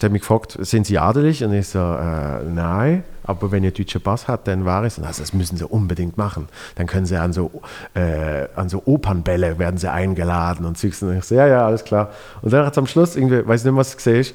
Der 0.00 0.06
hat 0.08 0.12
mich 0.12 0.22
gefragt, 0.22 0.56
sind 0.60 0.86
Sie 0.86 0.98
adelig? 0.98 1.44
Und 1.44 1.52
ich 1.52 1.68
so, 1.68 1.78
äh, 1.78 2.42
nein, 2.44 3.04
aber 3.22 3.52
wenn 3.52 3.62
ihr 3.64 3.70
deutschen 3.70 4.00
Pass 4.00 4.28
habt, 4.28 4.48
dann 4.48 4.64
war 4.64 4.82
es. 4.84 4.98
Also 4.98 5.22
das 5.22 5.34
müssen 5.34 5.56
Sie 5.56 5.66
unbedingt 5.66 6.16
machen. 6.16 6.48
Dann 6.76 6.86
können 6.86 7.06
Sie 7.06 7.16
an 7.16 7.32
so, 7.32 7.50
äh, 7.94 8.46
an 8.56 8.68
so 8.68 8.82
Opernbälle 8.86 9.58
werden 9.58 9.76
Sie 9.76 9.90
eingeladen 9.90 10.64
und 10.64 10.78
Zeugs. 10.78 11.02
Und 11.02 11.18
ich 11.18 11.24
so, 11.24 11.34
ja, 11.34 11.46
ja, 11.46 11.66
alles 11.66 11.84
klar. 11.84 12.10
Und 12.40 12.52
dann 12.52 12.64
hat 12.64 12.72
es 12.72 12.78
am 12.78 12.86
Schluss, 12.86 13.14
irgendwie, 13.14 13.46
weiß 13.46 13.64
nicht 13.64 13.72
mehr, 13.72 13.80
was 13.80 13.90
es 13.90 13.96
gesehen 13.96 14.20
ist, 14.20 14.34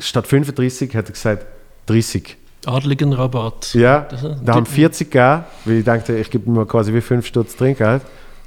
statt 0.00 0.26
35 0.26 0.94
hat 0.94 1.06
er 1.06 1.12
gesagt 1.12 1.46
30. 1.86 2.36
Adligen 2.66 3.12
Rabatt. 3.12 3.74
Ja, 3.74 4.08
da 4.44 4.54
haben 4.54 4.66
40 4.66 5.10
gegeben, 5.10 5.44
weil 5.64 5.74
ich 5.78 5.84
dachte, 5.84 6.16
ich 6.16 6.30
gebe 6.30 6.50
mir 6.50 6.66
quasi 6.66 6.92
wie 6.92 7.00
5 7.00 7.26
Stutz 7.26 7.56
Trinkgeld. 7.56 8.02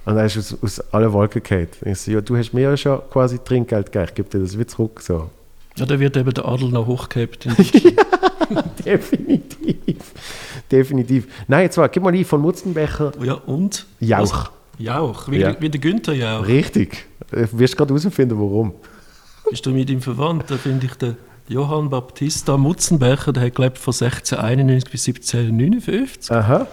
Und 0.05 0.15
dann 0.15 0.25
ist 0.25 0.35
es 0.35 0.53
aus, 0.53 0.79
aus 0.79 0.93
allen 0.93 1.13
Wolken 1.13 1.43
gefallen. 1.43 1.67
Ich 1.85 2.01
so, 2.01 2.11
ja, 2.11 2.21
du 2.21 2.35
hast 2.37 2.53
mir 2.53 2.61
ja 2.61 2.77
schon 2.77 3.01
quasi 3.11 3.39
Trinkgeld 3.39 3.91
gegeben, 3.91 4.05
ich 4.09 4.15
gebe 4.15 4.29
dir 4.29 4.39
das 4.39 4.57
wieder 4.57 4.67
zurück. 4.67 5.01
So. 5.01 5.29
Ja, 5.77 5.85
da 5.85 5.99
wird 5.99 6.17
eben 6.17 6.33
der 6.33 6.45
Adel 6.45 6.69
noch 6.69 6.85
hochgehebt. 6.87 7.45
in 7.45 7.55
Deutschland. 7.55 7.95
Definitiv. 8.85 10.11
Definitiv. 10.71 11.27
Nein, 11.47 11.63
jetzt 11.63 11.77
war, 11.77 11.89
gib 11.89 12.03
mal 12.03 12.13
ein 12.13 12.25
von 12.25 12.41
Mutzenbecher. 12.41 13.11
ja, 13.23 13.33
und? 13.33 13.85
Jauch. 13.99 14.21
Was? 14.21 14.51
Jauch, 14.77 15.29
wie, 15.29 15.37
Ja. 15.39 15.55
wie 15.59 15.69
der 15.69 15.79
Günther 15.79 16.13
Jauch. 16.13 16.45
Richtig. 16.47 17.05
Du 17.31 17.47
wirst 17.59 17.77
gerade 17.77 17.93
herausfinden, 17.93 18.37
warum. 18.37 18.73
Bist 19.49 19.65
du 19.65 19.71
mit 19.71 19.89
ihm 19.89 20.01
verwandt? 20.01 20.45
Da 20.49 20.57
finde 20.57 20.85
ich 20.87 20.93
den 20.95 21.17
Johann 21.47 21.89
Baptista 21.89 22.57
Mutzenbecher, 22.57 23.31
der 23.33 23.43
hat 23.45 23.55
gelebt 23.55 23.77
von 23.77 23.93
1691 23.93 24.89
bis 24.91 25.07
1759. 25.07 26.31
Aha. 26.31 26.67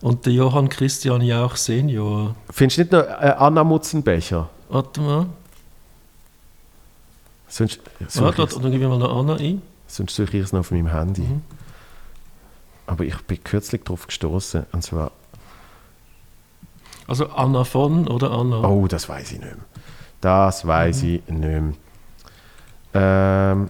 Und 0.00 0.26
der 0.26 0.32
Johann 0.32 0.68
Christian 0.68 1.22
Jauch 1.22 1.56
Senior. 1.56 2.34
Findest 2.50 2.78
du 2.78 2.82
nicht 2.82 2.92
noch 2.92 3.00
äh, 3.02 3.34
Anna 3.38 3.62
Mutzenbecher? 3.64 4.48
Warte 4.68 5.00
mal. 5.00 5.26
Sonst, 7.52 7.80
ich 8.00 8.16
und 8.16 8.64
dann 8.64 8.72
gebe 8.72 8.84
ich 8.84 8.88
mal 8.88 8.96
noch 8.98 9.14
Anna 9.14 9.34
ein. 9.34 9.60
sonst 9.86 10.16
suche 10.16 10.38
ich 10.38 10.44
es 10.44 10.52
noch 10.54 10.60
auf 10.60 10.70
meinem 10.70 10.86
Handy. 10.86 11.20
Mhm. 11.20 11.42
Aber 12.86 13.04
ich 13.04 13.14
bin 13.26 13.44
kürzlich 13.44 13.82
darauf 13.84 14.06
gestoßen 14.06 14.64
und 14.72 14.82
zwar, 14.82 15.12
Also 17.06 17.28
Anna 17.28 17.64
von 17.64 18.08
oder 18.08 18.30
Anna? 18.30 18.66
oh, 18.66 18.86
das 18.86 19.06
weiß 19.06 19.32
ich 19.32 19.38
nicht 19.40 19.54
mehr. 19.54 19.64
Das 20.22 20.66
weiß 20.66 21.02
ich 21.02 21.28
nicht 21.28 21.40
mehr. 21.40 21.74
Ähm, 22.94 23.68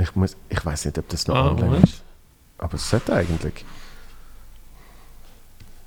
ich 0.00 0.16
muss, 0.16 0.36
ich 0.48 0.66
weiß 0.66 0.86
nicht, 0.86 0.98
ob 0.98 1.08
das 1.10 1.28
noch 1.28 1.36
Ah, 1.36 1.48
online 1.50 1.64
Moment. 1.66 1.84
ist. 1.84 2.02
Aber 2.58 2.74
es 2.74 2.90
sollte 2.90 3.14
eigentlich. 3.14 3.64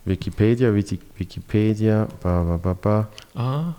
Wikipedia, 0.06 0.74
Wiki, 0.74 1.00
Wikipedia, 1.18 2.08
ba, 2.24 2.44
ba, 2.44 2.58
ba, 2.58 2.74
ba. 2.74 3.08
Ah. 3.36 3.74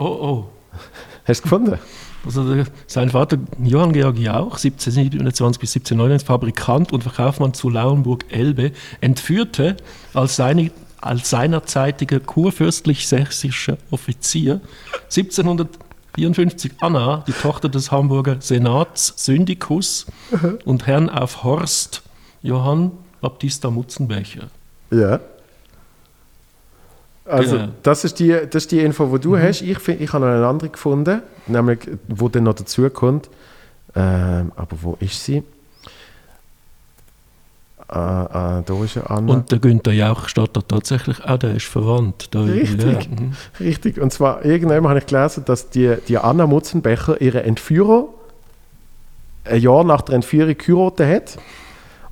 Oh, 0.00 0.04
oh. 0.06 0.44
Hast 1.26 1.40
du 1.40 1.42
gefunden? 1.42 1.78
Also 2.24 2.54
der, 2.54 2.64
sein 2.86 3.10
Vater 3.10 3.38
Johann 3.62 3.92
Georg 3.92 4.18
Jauch, 4.18 4.56
1727 4.56 5.60
bis 5.60 5.76
1799, 5.76 6.26
Fabrikant 6.26 6.92
und 6.92 7.02
Verkaufsmann 7.02 7.52
zu 7.52 7.68
Lauenburg-Elbe, 7.68 8.72
entführte 9.02 9.76
als, 10.14 10.36
seine, 10.36 10.70
als 11.02 11.28
seinerzeitiger 11.28 12.18
kurfürstlich-sächsischer 12.18 13.76
Offizier 13.90 14.62
1754 15.04 16.72
Anna, 16.80 17.22
die 17.26 17.32
Tochter 17.32 17.68
des 17.68 17.92
Hamburger 17.92 18.40
Senats 18.40 19.12
Syndikus 19.16 20.06
und 20.64 20.86
Herrn 20.86 21.10
auf 21.10 21.44
Horst 21.44 22.02
Johann 22.42 22.92
Baptista 23.20 23.70
Mutzenbecher. 23.70 24.48
Ja. 24.90 25.20
Also, 27.30 27.56
Genau. 27.56 27.68
das, 27.82 28.04
ist 28.04 28.18
die, 28.18 28.28
das 28.28 28.64
ist 28.64 28.72
die 28.72 28.80
Info, 28.80 29.06
die 29.06 29.20
du 29.20 29.38
hast. 29.38 29.62
Ich, 29.62 29.78
find, 29.78 30.00
ich 30.00 30.12
habe 30.12 30.26
noch 30.26 30.32
eine 30.32 30.46
andere 30.46 30.70
gefunden, 30.70 31.22
nämlich, 31.46 31.78
wo 32.08 32.28
dann 32.28 32.44
noch 32.44 32.54
dazukommt. 32.54 33.28
Ähm, 33.94 34.52
aber 34.56 34.76
wo 34.82 34.96
ist 35.00 35.24
sie? 35.24 35.42
Äh, 37.92 37.94
äh, 37.94 38.62
da 38.64 38.84
ist 38.84 38.94
ja 38.94 39.02
Anna. 39.06 39.32
Und 39.32 39.50
der 39.50 39.58
Günther 39.58 39.92
Jauch 39.92 40.28
steht 40.28 40.50
da 40.52 40.60
tatsächlich 40.60 41.24
auch, 41.24 41.38
der 41.38 41.56
ist 41.56 41.66
verwandt. 41.66 42.28
Da 42.32 42.42
Richtig. 42.42 42.84
Ja. 42.84 43.10
Mhm. 43.10 43.32
Richtig. 43.58 44.00
Und 44.00 44.12
zwar, 44.12 44.44
irgendwann 44.44 44.86
habe 44.88 45.00
ich 45.00 45.06
gelesen, 45.06 45.44
dass 45.44 45.70
die, 45.70 45.96
die 46.06 46.18
Anna 46.18 46.46
Mutzenbecher 46.46 47.20
ihre 47.20 47.42
Entführer 47.42 48.04
ein 49.44 49.60
Jahr 49.60 49.82
nach 49.82 50.02
der 50.02 50.16
Entführung 50.16 50.56
geheiratet 50.56 51.06
hat. 51.08 51.38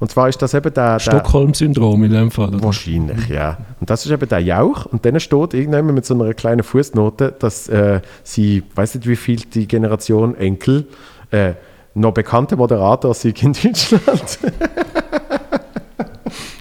Und 0.01 0.11
zwar 0.11 0.29
ist 0.29 0.41
das 0.41 0.55
eben 0.55 0.73
der, 0.73 1.01
Stockholm-Syndrom 1.01 2.05
in 2.05 2.13
dem 2.13 2.31
Fall. 2.31 2.49
oder? 2.49 2.63
Wahrscheinlich, 2.63 3.29
ja. 3.29 3.59
Und 3.81 3.91
das 3.91 4.07
ist 4.07 4.13
eben 4.13 4.29
der 4.29 4.39
Jauch. 4.39 4.87
Und 4.87 5.05
dann 5.05 5.19
steht 5.19 5.55
irgendwann 5.55 5.93
mit 5.93 6.07
so 6.07 6.15
einer 6.15 6.33
kleinen 6.35 6.63
Fußnote, 6.63 7.35
dass 7.39 7.69
äh, 7.69 8.01
sie, 8.23 8.63
weiß 8.75 8.95
nicht 8.97 9.09
wie 9.09 9.17
viel 9.17 9.41
die 9.41 9.67
Generation 9.67 10.37
Enkel, 10.37 10.87
äh, 11.31 11.55
noch 11.95 12.13
bekannte 12.13 12.57
Moderator 12.57 13.13
sind 13.13 13.43
in 13.43 13.53
Deutschland. 13.53 14.39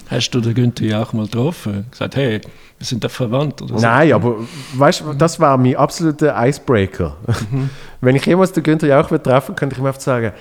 Hast 0.10 0.32
du 0.32 0.40
den 0.40 0.54
Günther 0.54 0.86
Jauch 0.86 1.12
mal 1.14 1.26
getroffen? 1.26 1.86
Gesagt, 1.92 2.16
hey, 2.16 2.40
wir 2.78 2.86
sind 2.86 3.04
da 3.04 3.10
verwandt 3.10 3.62
oder 3.62 3.78
so? 3.78 3.86
Nein, 3.86 4.14
aber 4.14 4.36
weißt 4.74 5.02
du, 5.02 5.14
das 5.14 5.40
war 5.40 5.58
mein 5.58 5.76
absoluter 5.76 6.34
Icebreaker. 6.48 7.18
Wenn 8.02 8.16
ich 8.16 8.26
jemals 8.26 8.54
den 8.54 8.64
Günther 8.64 8.88
Jauch 8.88 9.10
treffen, 9.10 9.56
könnte 9.56 9.76
ich 9.76 9.80
ihm 9.80 9.86
einfach 9.86 10.00
sagen, 10.00 10.32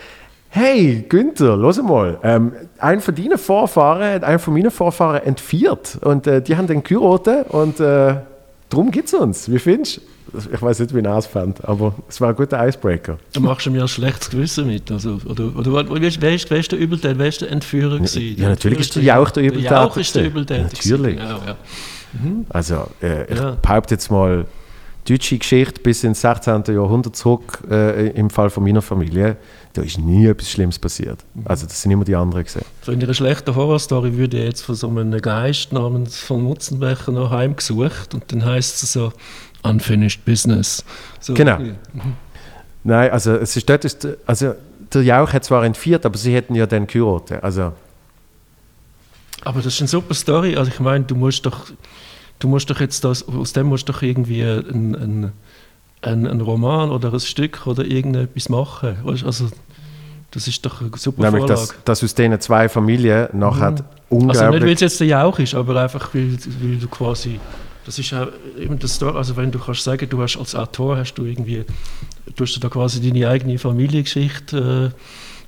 hey 0.56 1.04
Günther, 1.08 1.56
los 1.56 1.80
mal, 1.82 2.18
ähm, 2.22 2.52
ein 2.78 3.00
von 3.00 3.14
deinen 3.14 3.38
Vorfahren 3.38 4.14
hat 4.14 4.24
einen 4.24 4.38
von 4.38 4.54
meinen 4.54 4.70
Vorfahren 4.70 5.22
entführt 5.22 5.98
und 6.02 6.26
äh, 6.26 6.40
die 6.42 6.56
haben 6.56 6.66
den 6.66 6.82
geheiratet 6.82 7.46
und 7.50 7.78
äh, 7.80 8.14
darum 8.70 8.90
gibt 8.90 9.08
es 9.08 9.14
uns. 9.14 9.50
Wie 9.50 9.58
findest 9.58 9.98
du? 9.98 10.00
Ich 10.52 10.60
weiß 10.60 10.80
nicht, 10.80 10.94
wie 10.94 10.98
ich 11.00 11.06
es 11.06 11.26
fand, 11.26 11.64
aber 11.64 11.94
es 12.08 12.20
war 12.20 12.30
ein 12.30 12.34
guter 12.36 12.66
Icebreaker. 12.66 13.16
Du 13.32 13.40
machst 13.40 13.70
mir 13.70 13.80
ein 13.80 13.88
schlechtes 13.88 14.28
Gewissen 14.28 14.66
mit. 14.66 14.90
Also, 14.90 15.18
oder, 15.24 15.44
oder 15.56 15.86
wer, 16.00 16.08
ist- 16.08 16.20
wer, 16.20 16.34
ist, 16.34 16.72
der 16.72 16.78
Übeltäter? 16.78 17.16
Wer 17.18 17.28
ist 17.28 17.40
der 17.40 17.50
Entführer? 17.52 17.96
gewesen? 17.98 18.34
ja, 18.36 18.48
natürlich 18.48 18.80
ist 18.80 18.96
der 18.96 19.02
Jauch 19.04 19.30
der 19.30 19.44
Übeltäter 19.44 19.68
Der 19.74 19.82
Jauch 19.84 19.96
ist 19.96 20.14
der. 20.16 20.26
Übeltäter. 20.26 20.62
Natürlich. 20.64 21.16
Genau, 21.16 21.38
ja. 21.46 21.56
Also, 22.50 22.88
äh, 23.02 23.32
ich 23.32 23.38
Ja. 23.38 23.56
behaupte 23.62 23.94
jetzt 23.94 24.10
mal, 24.10 24.46
deutsche 25.08 25.38
Geschichte 25.38 25.80
bis 25.80 26.04
ins 26.04 26.20
16. 26.20 26.64
Jahrhundert 26.68 27.16
zurück, 27.16 27.60
äh, 27.70 28.08
im 28.10 28.30
Fall 28.30 28.50
von 28.50 28.64
meiner 28.64 28.82
Familie, 28.82 29.36
da 29.72 29.82
ist 29.82 29.98
nie 29.98 30.26
etwas 30.26 30.50
Schlimmes 30.50 30.78
passiert. 30.78 31.18
Also, 31.44 31.66
das 31.66 31.82
sind 31.82 31.90
immer 31.92 32.04
die 32.04 32.14
anderen 32.14 32.44
gesehen. 32.44 32.64
So 32.82 32.92
in 32.92 33.02
einer 33.02 33.14
schlechten 33.14 33.54
Horrorstory 33.54 34.16
würde 34.16 34.42
jetzt 34.42 34.62
von 34.62 34.74
so 34.74 34.88
einem 34.88 35.20
Geist 35.20 35.72
namens 35.72 36.18
von 36.18 36.42
Mutzenbecher 36.42 37.12
noch 37.12 37.30
heimgesucht 37.30 38.14
und 38.14 38.30
dann 38.32 38.44
heißt 38.44 38.82
es 38.82 38.92
so 38.92 39.12
Unfinished 39.62 40.24
Business. 40.24 40.84
So, 41.20 41.34
Genau. 41.34 41.58
Nein, 42.84 43.10
also, 43.10 43.34
es 43.34 43.56
ist 43.56 43.68
dort, 43.68 43.84
ist, 43.84 44.06
also, 44.26 44.54
der 44.92 45.02
Jauch 45.02 45.32
hat 45.32 45.44
zwar 45.44 45.64
entführt, 45.64 46.06
aber 46.06 46.16
sie 46.16 46.34
hätten 46.34 46.54
ja 46.54 46.66
dann 46.66 46.86
geheiratet. 46.86 47.42
Also, 47.42 47.72
Aber 49.42 49.60
das 49.60 49.74
ist 49.74 49.80
eine 49.80 49.88
super 49.88 50.14
Story. 50.14 50.56
Also 50.56 50.70
ich 50.70 50.80
meine, 50.80 51.04
du 51.04 51.14
musst 51.14 51.46
doch, 51.46 51.66
du 52.38 52.48
musst 52.48 52.70
doch 52.70 52.80
jetzt 52.80 53.04
das, 53.04 53.26
aus 53.26 53.52
dem 53.52 53.66
musst 53.66 53.88
du 53.88 53.92
doch 53.92 54.02
irgendwie 54.02 54.42
ein, 54.42 54.94
ein, 54.94 55.32
ein, 56.02 56.26
ein 56.26 56.40
Roman 56.40 56.90
oder 56.90 57.12
ein 57.12 57.20
Stück 57.20 57.66
oder 57.66 57.84
irgendetwas 57.84 58.48
machen. 58.48 58.96
Weißt 59.02 59.24
Also 59.24 59.48
das 60.30 60.48
ist 60.48 60.64
doch 60.66 60.80
eine 60.80 60.90
super 60.96 61.22
nämlich, 61.22 61.40
Vorlage. 61.46 61.60
dass, 61.60 61.84
dass 61.84 62.04
aus 62.04 62.14
diesen 62.14 62.38
zwei 62.40 62.68
Familien 62.68 63.28
nachher 63.32 63.66
Also 63.66 63.74
nicht, 63.74 63.84
unglaublich... 64.10 64.62
weil 64.62 64.72
es 64.72 64.80
jetzt 64.80 65.00
der 65.00 65.06
Jauch 65.06 65.38
ist, 65.38 65.54
aber 65.54 65.80
einfach, 65.80 66.14
weil, 66.14 66.36
weil 66.60 66.76
du 66.76 66.88
quasi, 66.88 67.40
das 67.84 67.98
ist 67.98 68.10
ja 68.10 68.28
eben 68.58 68.78
das 68.78 69.02
also 69.02 69.36
wenn 69.36 69.50
du 69.50 69.58
kannst 69.58 69.84
sagen, 69.84 70.08
du 70.08 70.20
hast 70.20 70.36
als 70.36 70.54
Autor, 70.54 70.98
hast 70.98 71.14
du 71.14 71.24
irgendwie, 71.24 71.64
du 72.34 72.44
hast 72.44 72.58
da 72.62 72.68
quasi 72.68 73.00
deine 73.00 73.28
eigene 73.28 73.58
Familiengeschichte 73.58 74.92
äh, 74.92 75.00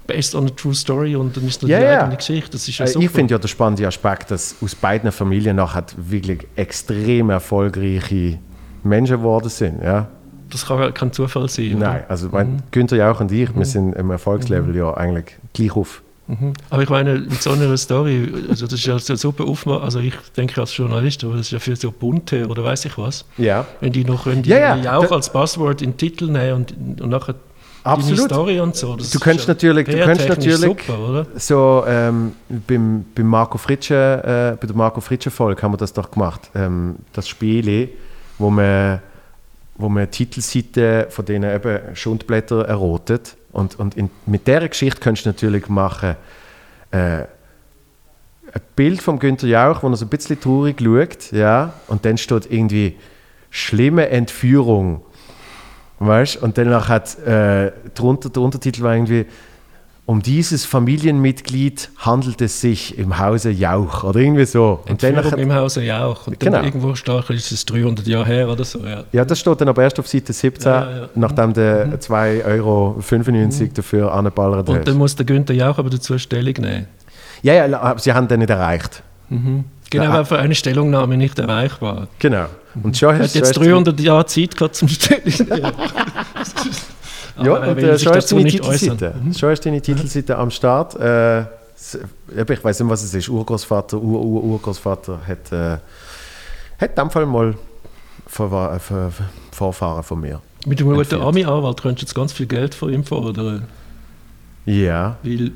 based 0.09 0.35
on 0.35 0.47
a 0.47 0.51
true 0.51 0.75
story 0.75 1.15
und 1.15 1.37
dann 1.37 1.47
ist 1.47 1.63
das 1.63 1.71
Ja, 1.71 1.79
die 1.79 1.87
eigene 1.87 2.17
Geschichte. 2.17 2.51
Das 2.51 2.67
ist 2.67 2.77
ja 2.79 2.85
Äh, 2.85 2.89
super. 2.89 3.05
ich 3.05 3.11
finde 3.13 3.35
ja 3.35 3.39
der 3.39 3.47
spannende 3.49 3.87
Aspekt, 3.87 4.33
dass 4.33 4.57
aus 4.61 4.75
beiden 4.75 5.13
Familien 5.13 5.55
nachher 5.57 5.85
wirklich 5.97 6.49
extrem 6.57 7.31
erfolgreiche 7.31 8.39
Menschen 8.83 9.19
geworden 9.19 9.49
sind. 9.49 9.83
Ja? 9.85 10.09
das 10.51 10.65
kann 10.67 10.81
ja 10.81 10.91
kein 10.91 11.13
Zufall 11.13 11.47
sein. 11.51 11.77
oder? 11.77 11.89
Nein, 11.93 12.05
also 12.09 12.31
mein, 12.33 12.63
Günther 12.71 12.97
Jauch 12.97 13.21
und 13.21 13.31
ich, 13.31 13.55
wir 13.55 13.67
sind 13.67 13.93
im 13.95 14.11
Erfolgslevel 14.11 14.75
ja 14.75 14.95
eigentlich 14.95 15.37
gleich 15.53 15.77
auf. 15.77 16.03
Mhm. 16.27 16.55
Aber 16.71 16.83
ich 16.83 16.89
meine, 16.89 17.19
mit 17.19 17.43
so 17.43 17.51
einer 17.51 17.77
Story, 17.77 18.33
also 18.49 18.65
das 18.67 18.75
ist 18.81 18.87
ja 18.87 18.99
so 18.99 19.15
super 19.17 19.45
aufmachen, 19.45 19.83
also 19.83 19.99
ich 19.99 20.15
denke 20.39 20.59
als 20.61 20.75
Journalist, 20.75 21.23
aber 21.25 21.35
das 21.37 21.47
ist 21.47 21.51
ja 21.53 21.59
für 21.59 21.77
so 21.77 21.91
bunte 21.91 22.47
oder 22.49 22.65
weiß 22.65 22.87
ich 22.87 22.97
was, 22.97 23.27
Ja. 23.37 23.67
wenn 23.81 23.93
die 23.93 24.05
noch, 24.05 24.25
wenn 24.27 24.43
die 24.43 24.49
Ja, 24.51 24.75
ja, 24.77 24.97
auch 24.97 25.11
als 25.13 25.31
Passwort 25.31 25.83
in 25.83 25.91
den 25.93 25.97
Titel 25.99 26.31
nehmen 26.31 26.67
und, 26.67 27.01
und 27.03 27.11
nachher 27.11 27.35
Absolut. 27.89 28.21
Story 28.31 28.61
und 28.61 28.77
so. 28.77 28.97
Das 28.97 29.11
Du 29.11 29.19
könntest 29.19 29.49
natürlich- 29.49 29.87
du 29.87 29.99
könntest 30.05 30.29
natürlich- 30.29 30.59
Super? 30.61 31.27
So 31.37 31.85
ähm, 31.87 32.33
beim, 32.49 33.05
beim 33.15 33.27
Marco 33.27 33.59
Fritsche, 33.59 34.53
äh, 34.55 34.57
bei 34.61 34.67
der 34.67 34.77
Marco 34.77 35.01
Fritsche 35.01 35.31
Folge 35.31 35.63
haben 35.63 35.73
wir 35.73 35.77
das 35.79 35.93
doch 35.93 36.11
gemacht. 36.11 36.51
Ähm, 36.55 36.97
das 37.13 37.29
Spiel, 37.29 37.91
wo 38.39 38.51
man, 38.51 39.01
wo 39.77 39.89
man 39.89 40.11
Titelseiten 40.11 41.11
von 41.11 41.25
denen 41.25 41.55
eben 41.55 41.79
Schundblätter 41.95 42.67
errotet. 42.67 43.37
Und, 43.53 43.79
und 43.79 43.97
in, 43.97 44.11
mit 44.27 44.47
dieser 44.47 44.69
Geschichte 44.69 45.01
könntest 45.01 45.27
du 45.27 45.31
natürlich 45.31 45.69
machen, 45.69 46.17
äh, 46.91 47.25
ein 48.53 48.63
Bild 48.77 49.03
von 49.03 49.19
Günther 49.19 49.47
Jauch, 49.49 49.83
wo 49.83 49.89
er 49.89 49.97
so 49.97 50.07
ein 50.07 50.09
bisschen 50.09 50.41
traurig 50.41 50.81
schaut, 50.81 51.33
ja, 51.33 51.75
und 51.89 52.05
dann 52.05 52.17
steht 52.17 52.51
irgendwie 52.51 52.97
schlimme 53.51 54.09
Entführung. 54.09 55.03
Weißt 56.01 56.37
Und 56.43 56.57
danach 56.59 56.89
hat 56.89 57.19
äh, 57.27 57.73
drunter, 57.95 58.31
der 58.31 58.43
Untertitel 58.43 58.83
war 58.83 58.95
irgendwie 58.95 59.27
um 60.07 60.23
dieses 60.23 60.65
Familienmitglied 60.65 61.91
handelt 61.99 62.41
es 62.41 62.63
sich 62.63 62.97
im 62.97 63.19
Hause 63.19 63.51
Jauch 63.51 64.05
oder 64.05 64.21
irgendwie 64.21 64.47
so. 64.47 64.81
Und 64.89 65.03
danach, 65.03 65.33
im 65.33 65.53
Hause 65.53 65.83
ja 65.83 66.07
auch. 66.07 66.27
Und 66.27 66.41
Genau. 66.41 66.57
dann 66.57 66.65
irgendwo 66.65 66.95
stark 66.95 67.29
ist 67.29 67.53
es 67.53 67.67
300 67.67 68.07
Jahre 68.07 68.25
her 68.25 68.49
oder 68.49 68.65
so. 68.65 68.79
Ja. 68.79 69.05
ja, 69.13 69.25
das 69.27 69.39
steht 69.39 69.61
dann 69.61 69.69
aber 69.69 69.83
erst 69.83 69.99
auf 70.01 70.09
Seite 70.09 70.33
17, 70.33 70.67
Ja, 70.73 70.91
ja. 71.01 71.09
nachdem 71.15 71.53
du 71.53 71.61
2,95 71.61 72.47
Euro 72.47 72.97
dafür 73.75 74.13
angeballert 74.15 74.67
Und 74.71 74.89
dann 74.89 74.97
muss 74.97 75.15
der 75.15 75.27
Günther 75.27 75.53
Jauch 75.55 75.77
aber 75.77 75.91
dazu 75.91 76.17
Stellung 76.19 76.55
nehmen. 76.55 76.87
Ja, 77.43 77.53
ja, 77.67 77.79
aber 77.79 78.01
sie 78.01 78.13
haben 78.13 78.27
den 78.29 78.39
nicht 78.41 78.51
erreicht. 78.51 79.03
Genau, 79.91 80.13
weil 80.13 80.25
für 80.25 80.39
eine 80.39 80.55
Stellungnahme 80.55 81.17
nicht 81.17 81.39
erreichbar. 81.39 82.09
Genau. 82.19 82.47
Und 82.83 82.97
schon 82.97 83.15
hast 83.19 83.31
hat 83.31 83.35
jetzt 83.35 83.55
schon 83.55 83.63
hast 83.63 83.67
du- 83.67 83.73
300 83.73 84.01
Jahre 84.01 84.27
Zeit 84.27 84.57
gehabt 84.57 84.75
zum 84.75 84.89
Stellung 84.89 85.23
nehmen. 85.25 85.73
Ja, 87.41 87.53
und 87.55 87.79
äh, 87.79 87.97
schon 87.99 88.15
hast 88.15 88.33
deine. 88.33 88.47
Titelseite. 88.49 89.15
Schon 89.39 89.51
hast 89.51 89.61
du 89.65 89.69
deine 89.69 89.81
Titelseite 89.81 90.37
am 90.37 90.51
Start. 90.51 90.97
Äh, 90.97 91.43
ich 91.43 92.65
weiß 92.65 92.81
nicht, 92.81 92.89
was 92.91 93.05
es 93.05 93.15
ist. 93.15 93.29
Urgroßvater, 93.29 93.97
Ur, 93.97 94.21
Ur, 94.25 94.43
Urgroßvater 94.43 95.21
hat, 95.25 95.53
äh, 95.53 95.79
hat 96.79 96.91
in 96.91 96.97
dem 96.97 97.11
Fall 97.11 97.27
mal 97.27 97.51
äh, 97.51 97.55
Vor- 98.27 99.13
Vorfahren 99.53 100.03
von 100.03 100.21
mir. 100.21 100.41
Mit 100.67 100.81
einem 100.81 100.95
guten. 100.95 101.21
Ami-Anwalt 101.23 101.81
könntest 101.81 102.03
du 102.03 102.07
jetzt 102.07 102.15
ganz 102.17 102.33
viel 102.33 102.47
Geld 102.47 102.75
von 102.75 102.93
ihm 102.93 103.05
fordern. 103.05 103.69
Ja. 104.67 105.17
Weil 105.23 105.53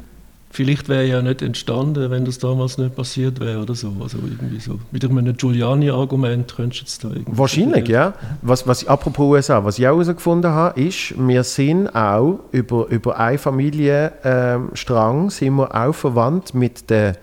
vielleicht 0.53 0.89
wäre 0.89 1.07
ja 1.07 1.23
nicht 1.23 1.43
entstanden, 1.43 2.11
wenn 2.11 2.25
das 2.27 2.39
damals 2.39 2.77
nicht 2.79 2.95
passiert 2.95 3.41
wäre 3.41 3.61
oder 3.61 3.75
so. 3.75 3.97
Also 4.01 4.19
irgendwie 4.19 4.61
so. 4.61 4.79
Mit 4.93 5.05
einem 5.05 5.37
Giuliani-Argument 5.37 6.55
könntest 6.55 6.81
du 6.81 6.85
jetzt 6.85 7.05
da 7.05 7.09
irgendwie... 7.09 7.39
Wahrscheinlich, 7.39 7.89
ja. 7.89 8.13
Was, 8.43 8.67
was, 8.67 8.87
apropos 8.87 9.25
USA, 9.25 9.65
was 9.65 9.79
ich 9.79 9.87
auch 9.89 9.93
herausgefunden 9.93 10.53
habe, 10.53 10.79
ist, 10.81 11.15
wir 11.17 11.43
sind 11.43 11.89
auch 11.89 12.41
über, 12.53 12.87
über 12.89 13.19
einen 13.19 13.39
Familienstrang 13.39 15.31
sind 15.31 15.55
wir 15.57 15.75
auch 15.75 15.95
verwandt 15.95 16.55
mit 16.55 16.91
der 16.91 17.17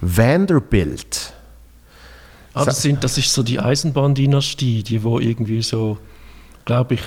Vanderbilt. 0.00 1.32
Ah, 2.54 2.64
das, 2.64 2.82
sind, 2.82 3.04
das 3.04 3.16
ist 3.18 3.32
so 3.32 3.44
die 3.44 3.60
Eisenbahndynastie, 3.60 4.82
die 4.82 5.04
wo 5.04 5.20
irgendwie 5.20 5.62
so, 5.62 5.96
glaube 6.64 6.94
ich, 6.94 7.02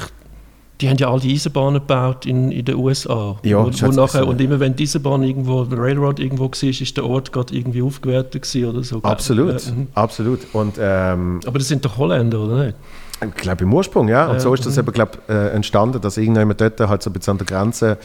die 0.81 0.89
haben 0.89 0.97
ja 0.97 1.09
all 1.09 1.19
die 1.19 1.33
Eisenbahnen 1.33 1.81
gebaut 1.81 2.25
in, 2.25 2.51
in 2.51 2.65
den 2.65 2.75
USA. 2.75 3.37
Ja, 3.43 3.65
wo, 3.65 3.71
wo 3.71 3.91
nachher, 3.91 4.27
und 4.27 4.41
immer 4.41 4.59
wenn 4.59 4.75
die 4.75 4.83
Eisenbahn 4.83 5.23
irgendwo, 5.23 5.63
der 5.63 5.79
Railroad 5.79 6.19
irgendwo 6.19 6.45
war, 6.45 6.63
ist 6.69 6.97
der 6.97 7.05
Ort 7.05 7.31
gerade 7.31 7.55
irgendwie 7.55 7.81
aufgewertet 7.81 8.41
gewesen 8.41 8.69
oder 8.69 8.83
so. 8.83 9.01
Absolut, 9.01 9.65
Ja, 9.65 9.71
mhm. 9.71 9.87
absolut. 9.93 10.39
Und 10.53 10.75
ähm, 10.79 11.39
Aber 11.45 11.59
das 11.59 11.67
sind 11.67 11.85
doch 11.85 11.97
Holländer, 11.97 12.39
oder 12.39 12.65
nicht? 12.65 12.77
ich 13.23 13.35
glaube 13.35 13.63
im 13.63 13.73
Ursprung, 13.73 14.09
ja. 14.09 14.27
Und 14.27 14.35
Ja, 14.35 14.39
so 14.39 14.53
ist 14.53 14.65
das 14.65 14.75
mhm. 14.75 14.81
eben, 14.81 14.91
glaub, 14.91 15.29
äh, 15.29 15.49
entstanden, 15.51 16.01
dass 16.01 16.17
irgendjemand 16.17 16.59
dort 16.59 16.79
halt 16.79 17.01
so 17.01 17.09
ein 17.09 17.13
bisschen 17.13 17.31
an 17.31 17.37
der 17.37 17.47
Grenze 17.47 17.97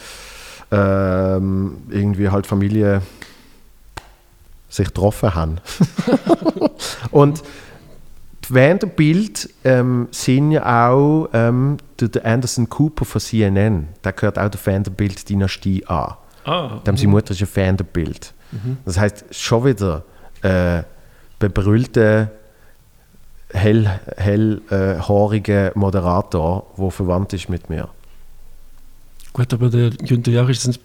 ähm, 0.71 1.77
irgendwie 1.89 2.29
halt 2.29 2.47
Familie 2.47 3.01
sich 4.69 4.87
getroffen 4.87 5.35
haben. 5.35 5.57
und 7.11 7.43
die 8.47 8.55
Vanderbilt 8.55 9.49
ähm, 9.65 10.07
sind 10.11 10.51
ja 10.51 10.89
auch 10.89 11.29
ähm, 11.33 11.77
der 12.07 12.23
der 12.23 12.25
Anderson 12.25 12.69
Cooper 12.69 13.05
von 13.05 13.21
CNN. 13.21 13.87
Der 14.03 14.13
gehört 14.13 14.37
auch 14.39 14.49
der 14.49 14.59
Vanderbilt-Dynastie 14.65 15.85
an. 15.87 16.15
Ah, 16.45 16.79
Dem 16.85 16.97
seine 16.97 17.09
Mutter 17.11 17.31
ist 17.31 17.41
ein 17.41 17.47
Vanderbilt. 17.53 18.33
Das 18.85 18.97
heißt 18.99 19.25
schon 19.31 19.63
wieder 19.65 20.03
äh, 20.41 20.83
bebrüllte 21.39 22.31
hell, 23.53 23.89
hellhaarige 24.17 25.71
Moderator, 25.75 26.65
der 26.77 26.89
verwandt 26.91 27.33
ist 27.33 27.47
mit 27.49 27.69
mir. 27.69 27.87
gut, 29.33 29.53
aber 29.53 29.69
der 29.69 29.91
Günther 29.91 30.31
Jach 30.31 30.49
ist 30.49 30.79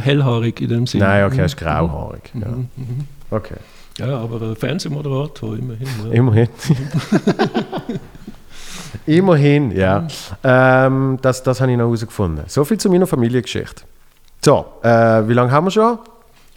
hellhaarig 0.00 0.60
in 0.60 0.68
dem 0.68 0.86
Sinne. 0.86 1.04
Nein, 1.04 1.24
okay, 1.24 1.38
er 1.38 1.44
ist 1.46 1.56
grauhaarig. 1.56 2.22
Ja. 2.34 2.48
Mhm, 2.48 2.68
mhm. 2.76 3.06
Okay, 3.30 3.56
Ja, 3.98 4.18
aber 4.18 4.56
Fernsehmoderator 4.56 5.56
immerhin. 5.56 5.88
Ja. 6.06 6.10
immerhin. 6.12 6.48
immerhin, 9.06 9.70
ja. 9.72 10.06
Ähm, 10.44 11.18
das, 11.22 11.42
das 11.42 11.60
habe 11.60 11.70
ich 11.72 11.78
noch 11.78 11.84
herausgefunden. 11.86 12.44
So 12.48 12.64
viel 12.64 12.78
zu 12.78 12.88
meiner 12.90 13.06
Familiengeschichte. 13.06 13.82
So, 14.44 14.66
äh, 14.82 14.88
wie 15.28 15.32
lange 15.34 15.50
haben 15.52 15.66
wir 15.66 15.70
schon? 15.70 15.98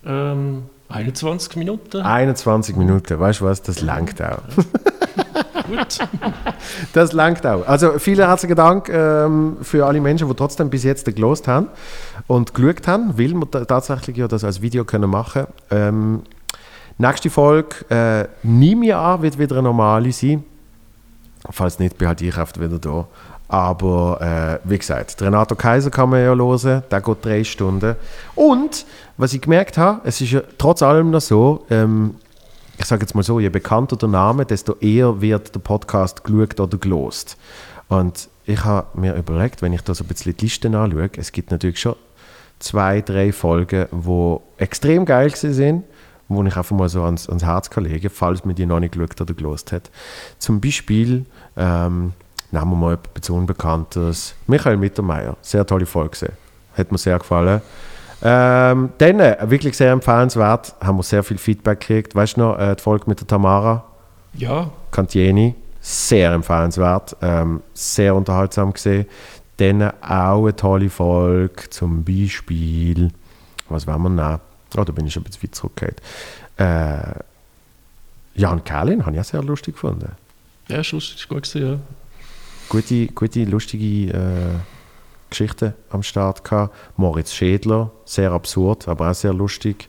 Ähm, 0.06 0.64
21 0.90 1.56
Minuten. 1.56 2.02
21 2.02 2.76
Minuten, 2.76 3.20
weißt 3.20 3.42
du 3.42 3.46
was? 3.46 3.62
Das 3.62 3.82
langt 3.82 4.22
auch. 4.22 4.40
Gut. 5.68 5.98
Das 6.94 7.14
langt 7.14 7.46
auch. 7.48 7.66
Also 7.68 7.98
vielen 7.98 8.28
herzlichen 8.28 8.56
Dank 8.56 8.90
ähm, 8.90 9.58
für 9.62 9.86
alle 9.86 10.02
Menschen, 10.02 10.28
die 10.28 10.36
trotzdem 10.36 10.70
bis 10.70 10.84
jetzt 10.84 11.06
gelost 11.06 11.48
haben 11.48 11.68
und 12.28 12.54
geschaut 12.54 12.88
haben, 12.88 13.18
weil 13.18 13.34
wir 13.34 13.50
ta- 13.50 13.66
tatsächlich 13.66 14.18
ja 14.18 14.28
das 14.28 14.44
als 14.44 14.62
Video 14.62 14.84
können 14.86 15.10
machen 15.10 15.46
ähm, 15.72 16.22
Nächste 17.00 17.32
Folge, 17.32 17.76
äh, 17.90 18.28
nehme 18.44 18.86
ich 18.86 18.94
an, 18.96 19.22
wird 19.24 19.40
wieder 19.40 19.56
eine 19.56 19.64
normale 19.64 20.12
sein. 20.12 20.44
Falls 21.50 21.80
nicht, 21.80 21.98
bin 21.98 22.08
halt 22.08 22.22
ich 22.22 22.38
oft 22.38 22.60
wieder 22.60 22.80
da. 22.80 23.08
Aber 23.48 24.60
äh, 24.64 24.68
wie 24.68 24.78
gesagt, 24.78 25.22
Renato 25.22 25.56
Kaiser 25.56 25.92
kann 25.92 26.10
man 26.10 26.22
ja 26.22 26.34
hören, 26.34 26.84
der 26.90 27.02
geht 27.02 27.26
drei 27.26 27.44
Stunden. 27.44 27.96
Und 28.36 28.86
was 29.18 29.34
ich 29.34 29.42
gemerkt 29.42 29.78
habe, 29.78 30.02
es 30.06 30.22
ist 30.22 30.32
ja 30.32 30.42
trotz 30.58 30.82
allem 30.82 31.12
noch 31.12 31.22
so, 31.22 31.66
ähm, 31.70 32.16
ich 32.80 32.86
sage 32.86 33.02
jetzt 33.02 33.14
mal 33.14 33.24
so, 33.24 33.40
je 33.40 33.50
bekannter 33.50 33.96
der 33.96 34.10
Name, 34.10 34.46
desto 34.46 34.74
eher 34.80 35.22
wird 35.22 35.54
der 35.54 35.60
Podcast 35.60 36.24
geschaut 36.24 36.60
oder 36.60 36.78
gelost. 36.78 37.38
Und 37.90 38.30
ich 38.46 38.64
habe 38.66 39.00
mir 39.00 39.16
überlegt, 39.16 39.62
wenn 39.62 39.74
ich 39.74 39.82
da 39.82 39.94
so 39.94 40.04
ein 40.04 40.08
bisschen 40.08 40.36
die 40.36 40.46
Listen 40.46 40.74
anschaue, 40.74 41.10
es 41.18 41.32
gibt 41.32 41.52
natürlich 41.52 41.80
schon 41.80 41.96
zwei, 42.60 43.02
drei 43.02 43.32
Folgen, 43.32 43.88
die 43.92 44.38
extrem 44.58 45.06
geil 45.06 45.34
sind, 45.36 45.84
wo 46.28 46.44
ich 46.44 46.56
einfach 46.56 46.76
mal 46.76 46.90
so 46.90 47.04
ans, 47.04 47.28
ans 47.30 47.44
Herz 47.44 47.70
kann 47.70 47.86
legen 47.86 48.10
falls 48.10 48.46
man 48.46 48.56
die 48.56 48.66
noch 48.66 48.80
nicht 48.80 48.94
geschaut 48.94 49.20
oder 49.22 49.34
gelost 49.34 49.72
hat. 49.72 49.92
Zum 50.40 50.62
Beispiel, 50.62 51.26
ähm, 51.58 52.14
nehmen 52.52 52.70
wir 52.72 52.76
mal 52.76 52.94
etwas 52.94 53.30
Unbekanntes, 53.30 54.36
Michael 54.48 54.78
Mittermeier, 54.78 55.38
sehr 55.42 55.66
tolle 55.66 55.86
Folge 55.86 56.32
hat 56.78 56.92
mir 56.92 56.98
sehr 56.98 57.20
gefallen. 57.20 57.62
Ähm, 58.26 58.90
dann, 58.98 59.20
äh, 59.20 59.38
wirklich 59.44 59.76
sehr 59.76 59.92
empfehlenswert, 59.92 60.76
haben 60.82 60.98
wir 60.98 61.04
sehr 61.04 61.24
viel 61.24 61.38
Feedback 61.38 61.82
gekriegt. 61.82 62.16
Weißt 62.16 62.38
du 62.38 62.42
noch, 62.42 62.58
äh, 62.58 62.76
die 62.76 62.82
Folge 62.82 63.06
mit 63.08 63.20
der 63.20 63.28
Tamara 63.28 63.84
Ja, 64.34 64.70
Cantieni, 64.92 65.56
sehr 65.82 66.32
empfehlenswert, 66.32 67.18
ähm, 67.22 67.62
sehr 67.74 68.16
unterhaltsam 68.16 68.72
gesehen. 68.72 69.08
Dann 69.58 69.92
auch 70.02 70.44
eine 70.44 70.56
tolle 70.56 70.90
Folge, 70.90 71.70
zum 71.70 72.04
Beispiel, 72.04 73.12
was 73.68 73.86
wollen 73.88 74.02
wir 74.04 74.10
nehmen? 74.10 74.40
Oh, 74.78 74.84
da 74.84 74.92
bin 74.92 75.06
ich 75.08 75.16
ein 75.16 75.24
bisschen 75.24 75.44
weit 75.44 75.56
zurückgekehrt. 75.56 76.02
Äh, 76.58 77.20
Jan 78.36 78.64
Kerlin 78.64 79.06
habe 79.06 79.16
ich 79.16 79.22
auch 79.22 79.26
sehr 79.26 79.44
lustig 79.44 79.76
gefunden. 79.76 80.12
ja, 80.68 80.80
ist 80.80 80.92
lustig, 80.92 81.18
ist 81.18 81.28
gut 81.30 81.44
gewesen, 81.44 81.72
ja. 81.72 81.80
Gute, 82.70 83.08
gute 83.08 83.44
lustige 83.44 84.12
äh, 84.14 84.60
Geschichten 85.30 85.74
am 85.90 86.02
Start 86.04 86.44
gehabt. 86.44 86.74
Moritz 86.98 87.34
Schädler, 87.34 87.92
sehr 88.06 88.32
absurd, 88.32 88.88
aber 88.88 89.12
auch 89.12 89.16
sehr 89.16 89.34
lustig. 89.34 89.88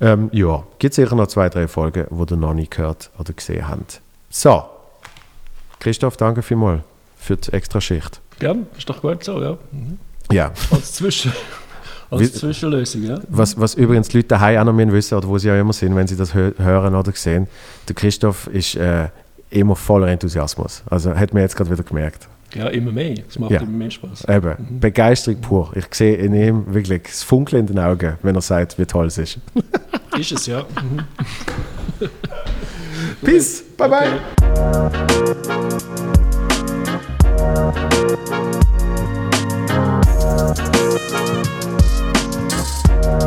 Ähm, 0.00 0.28
ja, 0.32 0.64
gibt 0.78 0.94
sicher 0.94 1.14
noch 1.14 1.28
zwei, 1.28 1.48
drei 1.48 1.68
Folgen, 1.68 2.06
die 2.10 2.32
ihr 2.32 2.36
noch 2.36 2.54
nicht 2.54 2.72
gehört 2.72 3.10
oder 3.18 3.32
gesehen 3.32 3.68
habt. 3.68 4.00
So, 4.30 4.64
Christoph, 5.78 6.16
danke 6.16 6.42
vielmals 6.42 6.82
für 7.16 7.36
die 7.36 7.52
extra 7.52 7.80
Schicht. 7.80 8.20
Gern, 8.38 8.66
ist 8.76 8.88
doch 8.90 9.00
gut 9.00 9.22
so, 9.24 9.40
ja. 9.42 9.56
Mhm. 9.72 9.98
Ja, 10.32 10.52
Als, 10.70 10.94
Zwischen, 10.94 11.32
als 12.10 12.34
Zwischenlösung, 12.34 13.02
ja. 13.04 13.18
was, 13.28 13.58
was 13.58 13.74
übrigens 13.74 14.08
die 14.08 14.18
Leute 14.18 14.28
daheim 14.28 14.60
auch 14.60 14.64
noch 14.64 14.72
müssen 14.72 14.92
wissen, 14.92 15.16
oder 15.16 15.28
wo 15.28 15.38
sie 15.38 15.50
auch 15.50 15.58
immer 15.58 15.72
sind, 15.72 15.94
wenn 15.96 16.06
sie 16.06 16.16
das 16.16 16.34
hö 16.34 16.52
hören 16.58 16.94
oder 16.94 17.12
sehen, 17.12 17.46
der 17.88 17.94
Christoph 17.94 18.46
ist 18.48 18.76
äh, 18.76 19.08
immer 19.50 19.76
voller 19.76 20.08
Enthusiasmus. 20.08 20.82
Also 20.88 21.14
hat 21.14 21.32
man 21.34 21.42
jetzt 21.42 21.56
gerade 21.56 21.70
wieder 21.70 21.82
gemerkt. 21.82 22.28
Ja, 22.54 22.68
immer 22.68 22.92
mehr. 22.92 23.14
Es 23.28 23.38
macht 23.38 23.50
Ja. 23.50 23.60
immer 23.60 23.70
mehr 23.70 23.90
Spaß. 23.90 24.24
Eben, 24.28 24.78
Begeisterung 24.80 25.40
pur. 25.40 25.72
Ich 25.74 25.86
sehe 25.92 26.16
in 26.16 26.32
ihm 26.32 26.72
wirklich 26.72 27.02
das 27.02 27.22
Funkeln 27.22 27.60
in 27.60 27.66
den 27.66 27.78
Augen, 27.78 28.14
wenn 28.22 28.34
er 28.34 28.40
sagt, 28.40 28.78
wie 28.78 28.86
toll 28.86 29.06
es 29.06 29.18
ist. 29.18 29.38
Ist 30.18 30.32
es, 30.32 30.46
ja. 30.46 30.64
Mhm. 30.82 32.08
Peace, 33.22 33.62
bye 33.76 33.88
bye. 33.88 34.20
Okay. 37.36 38.66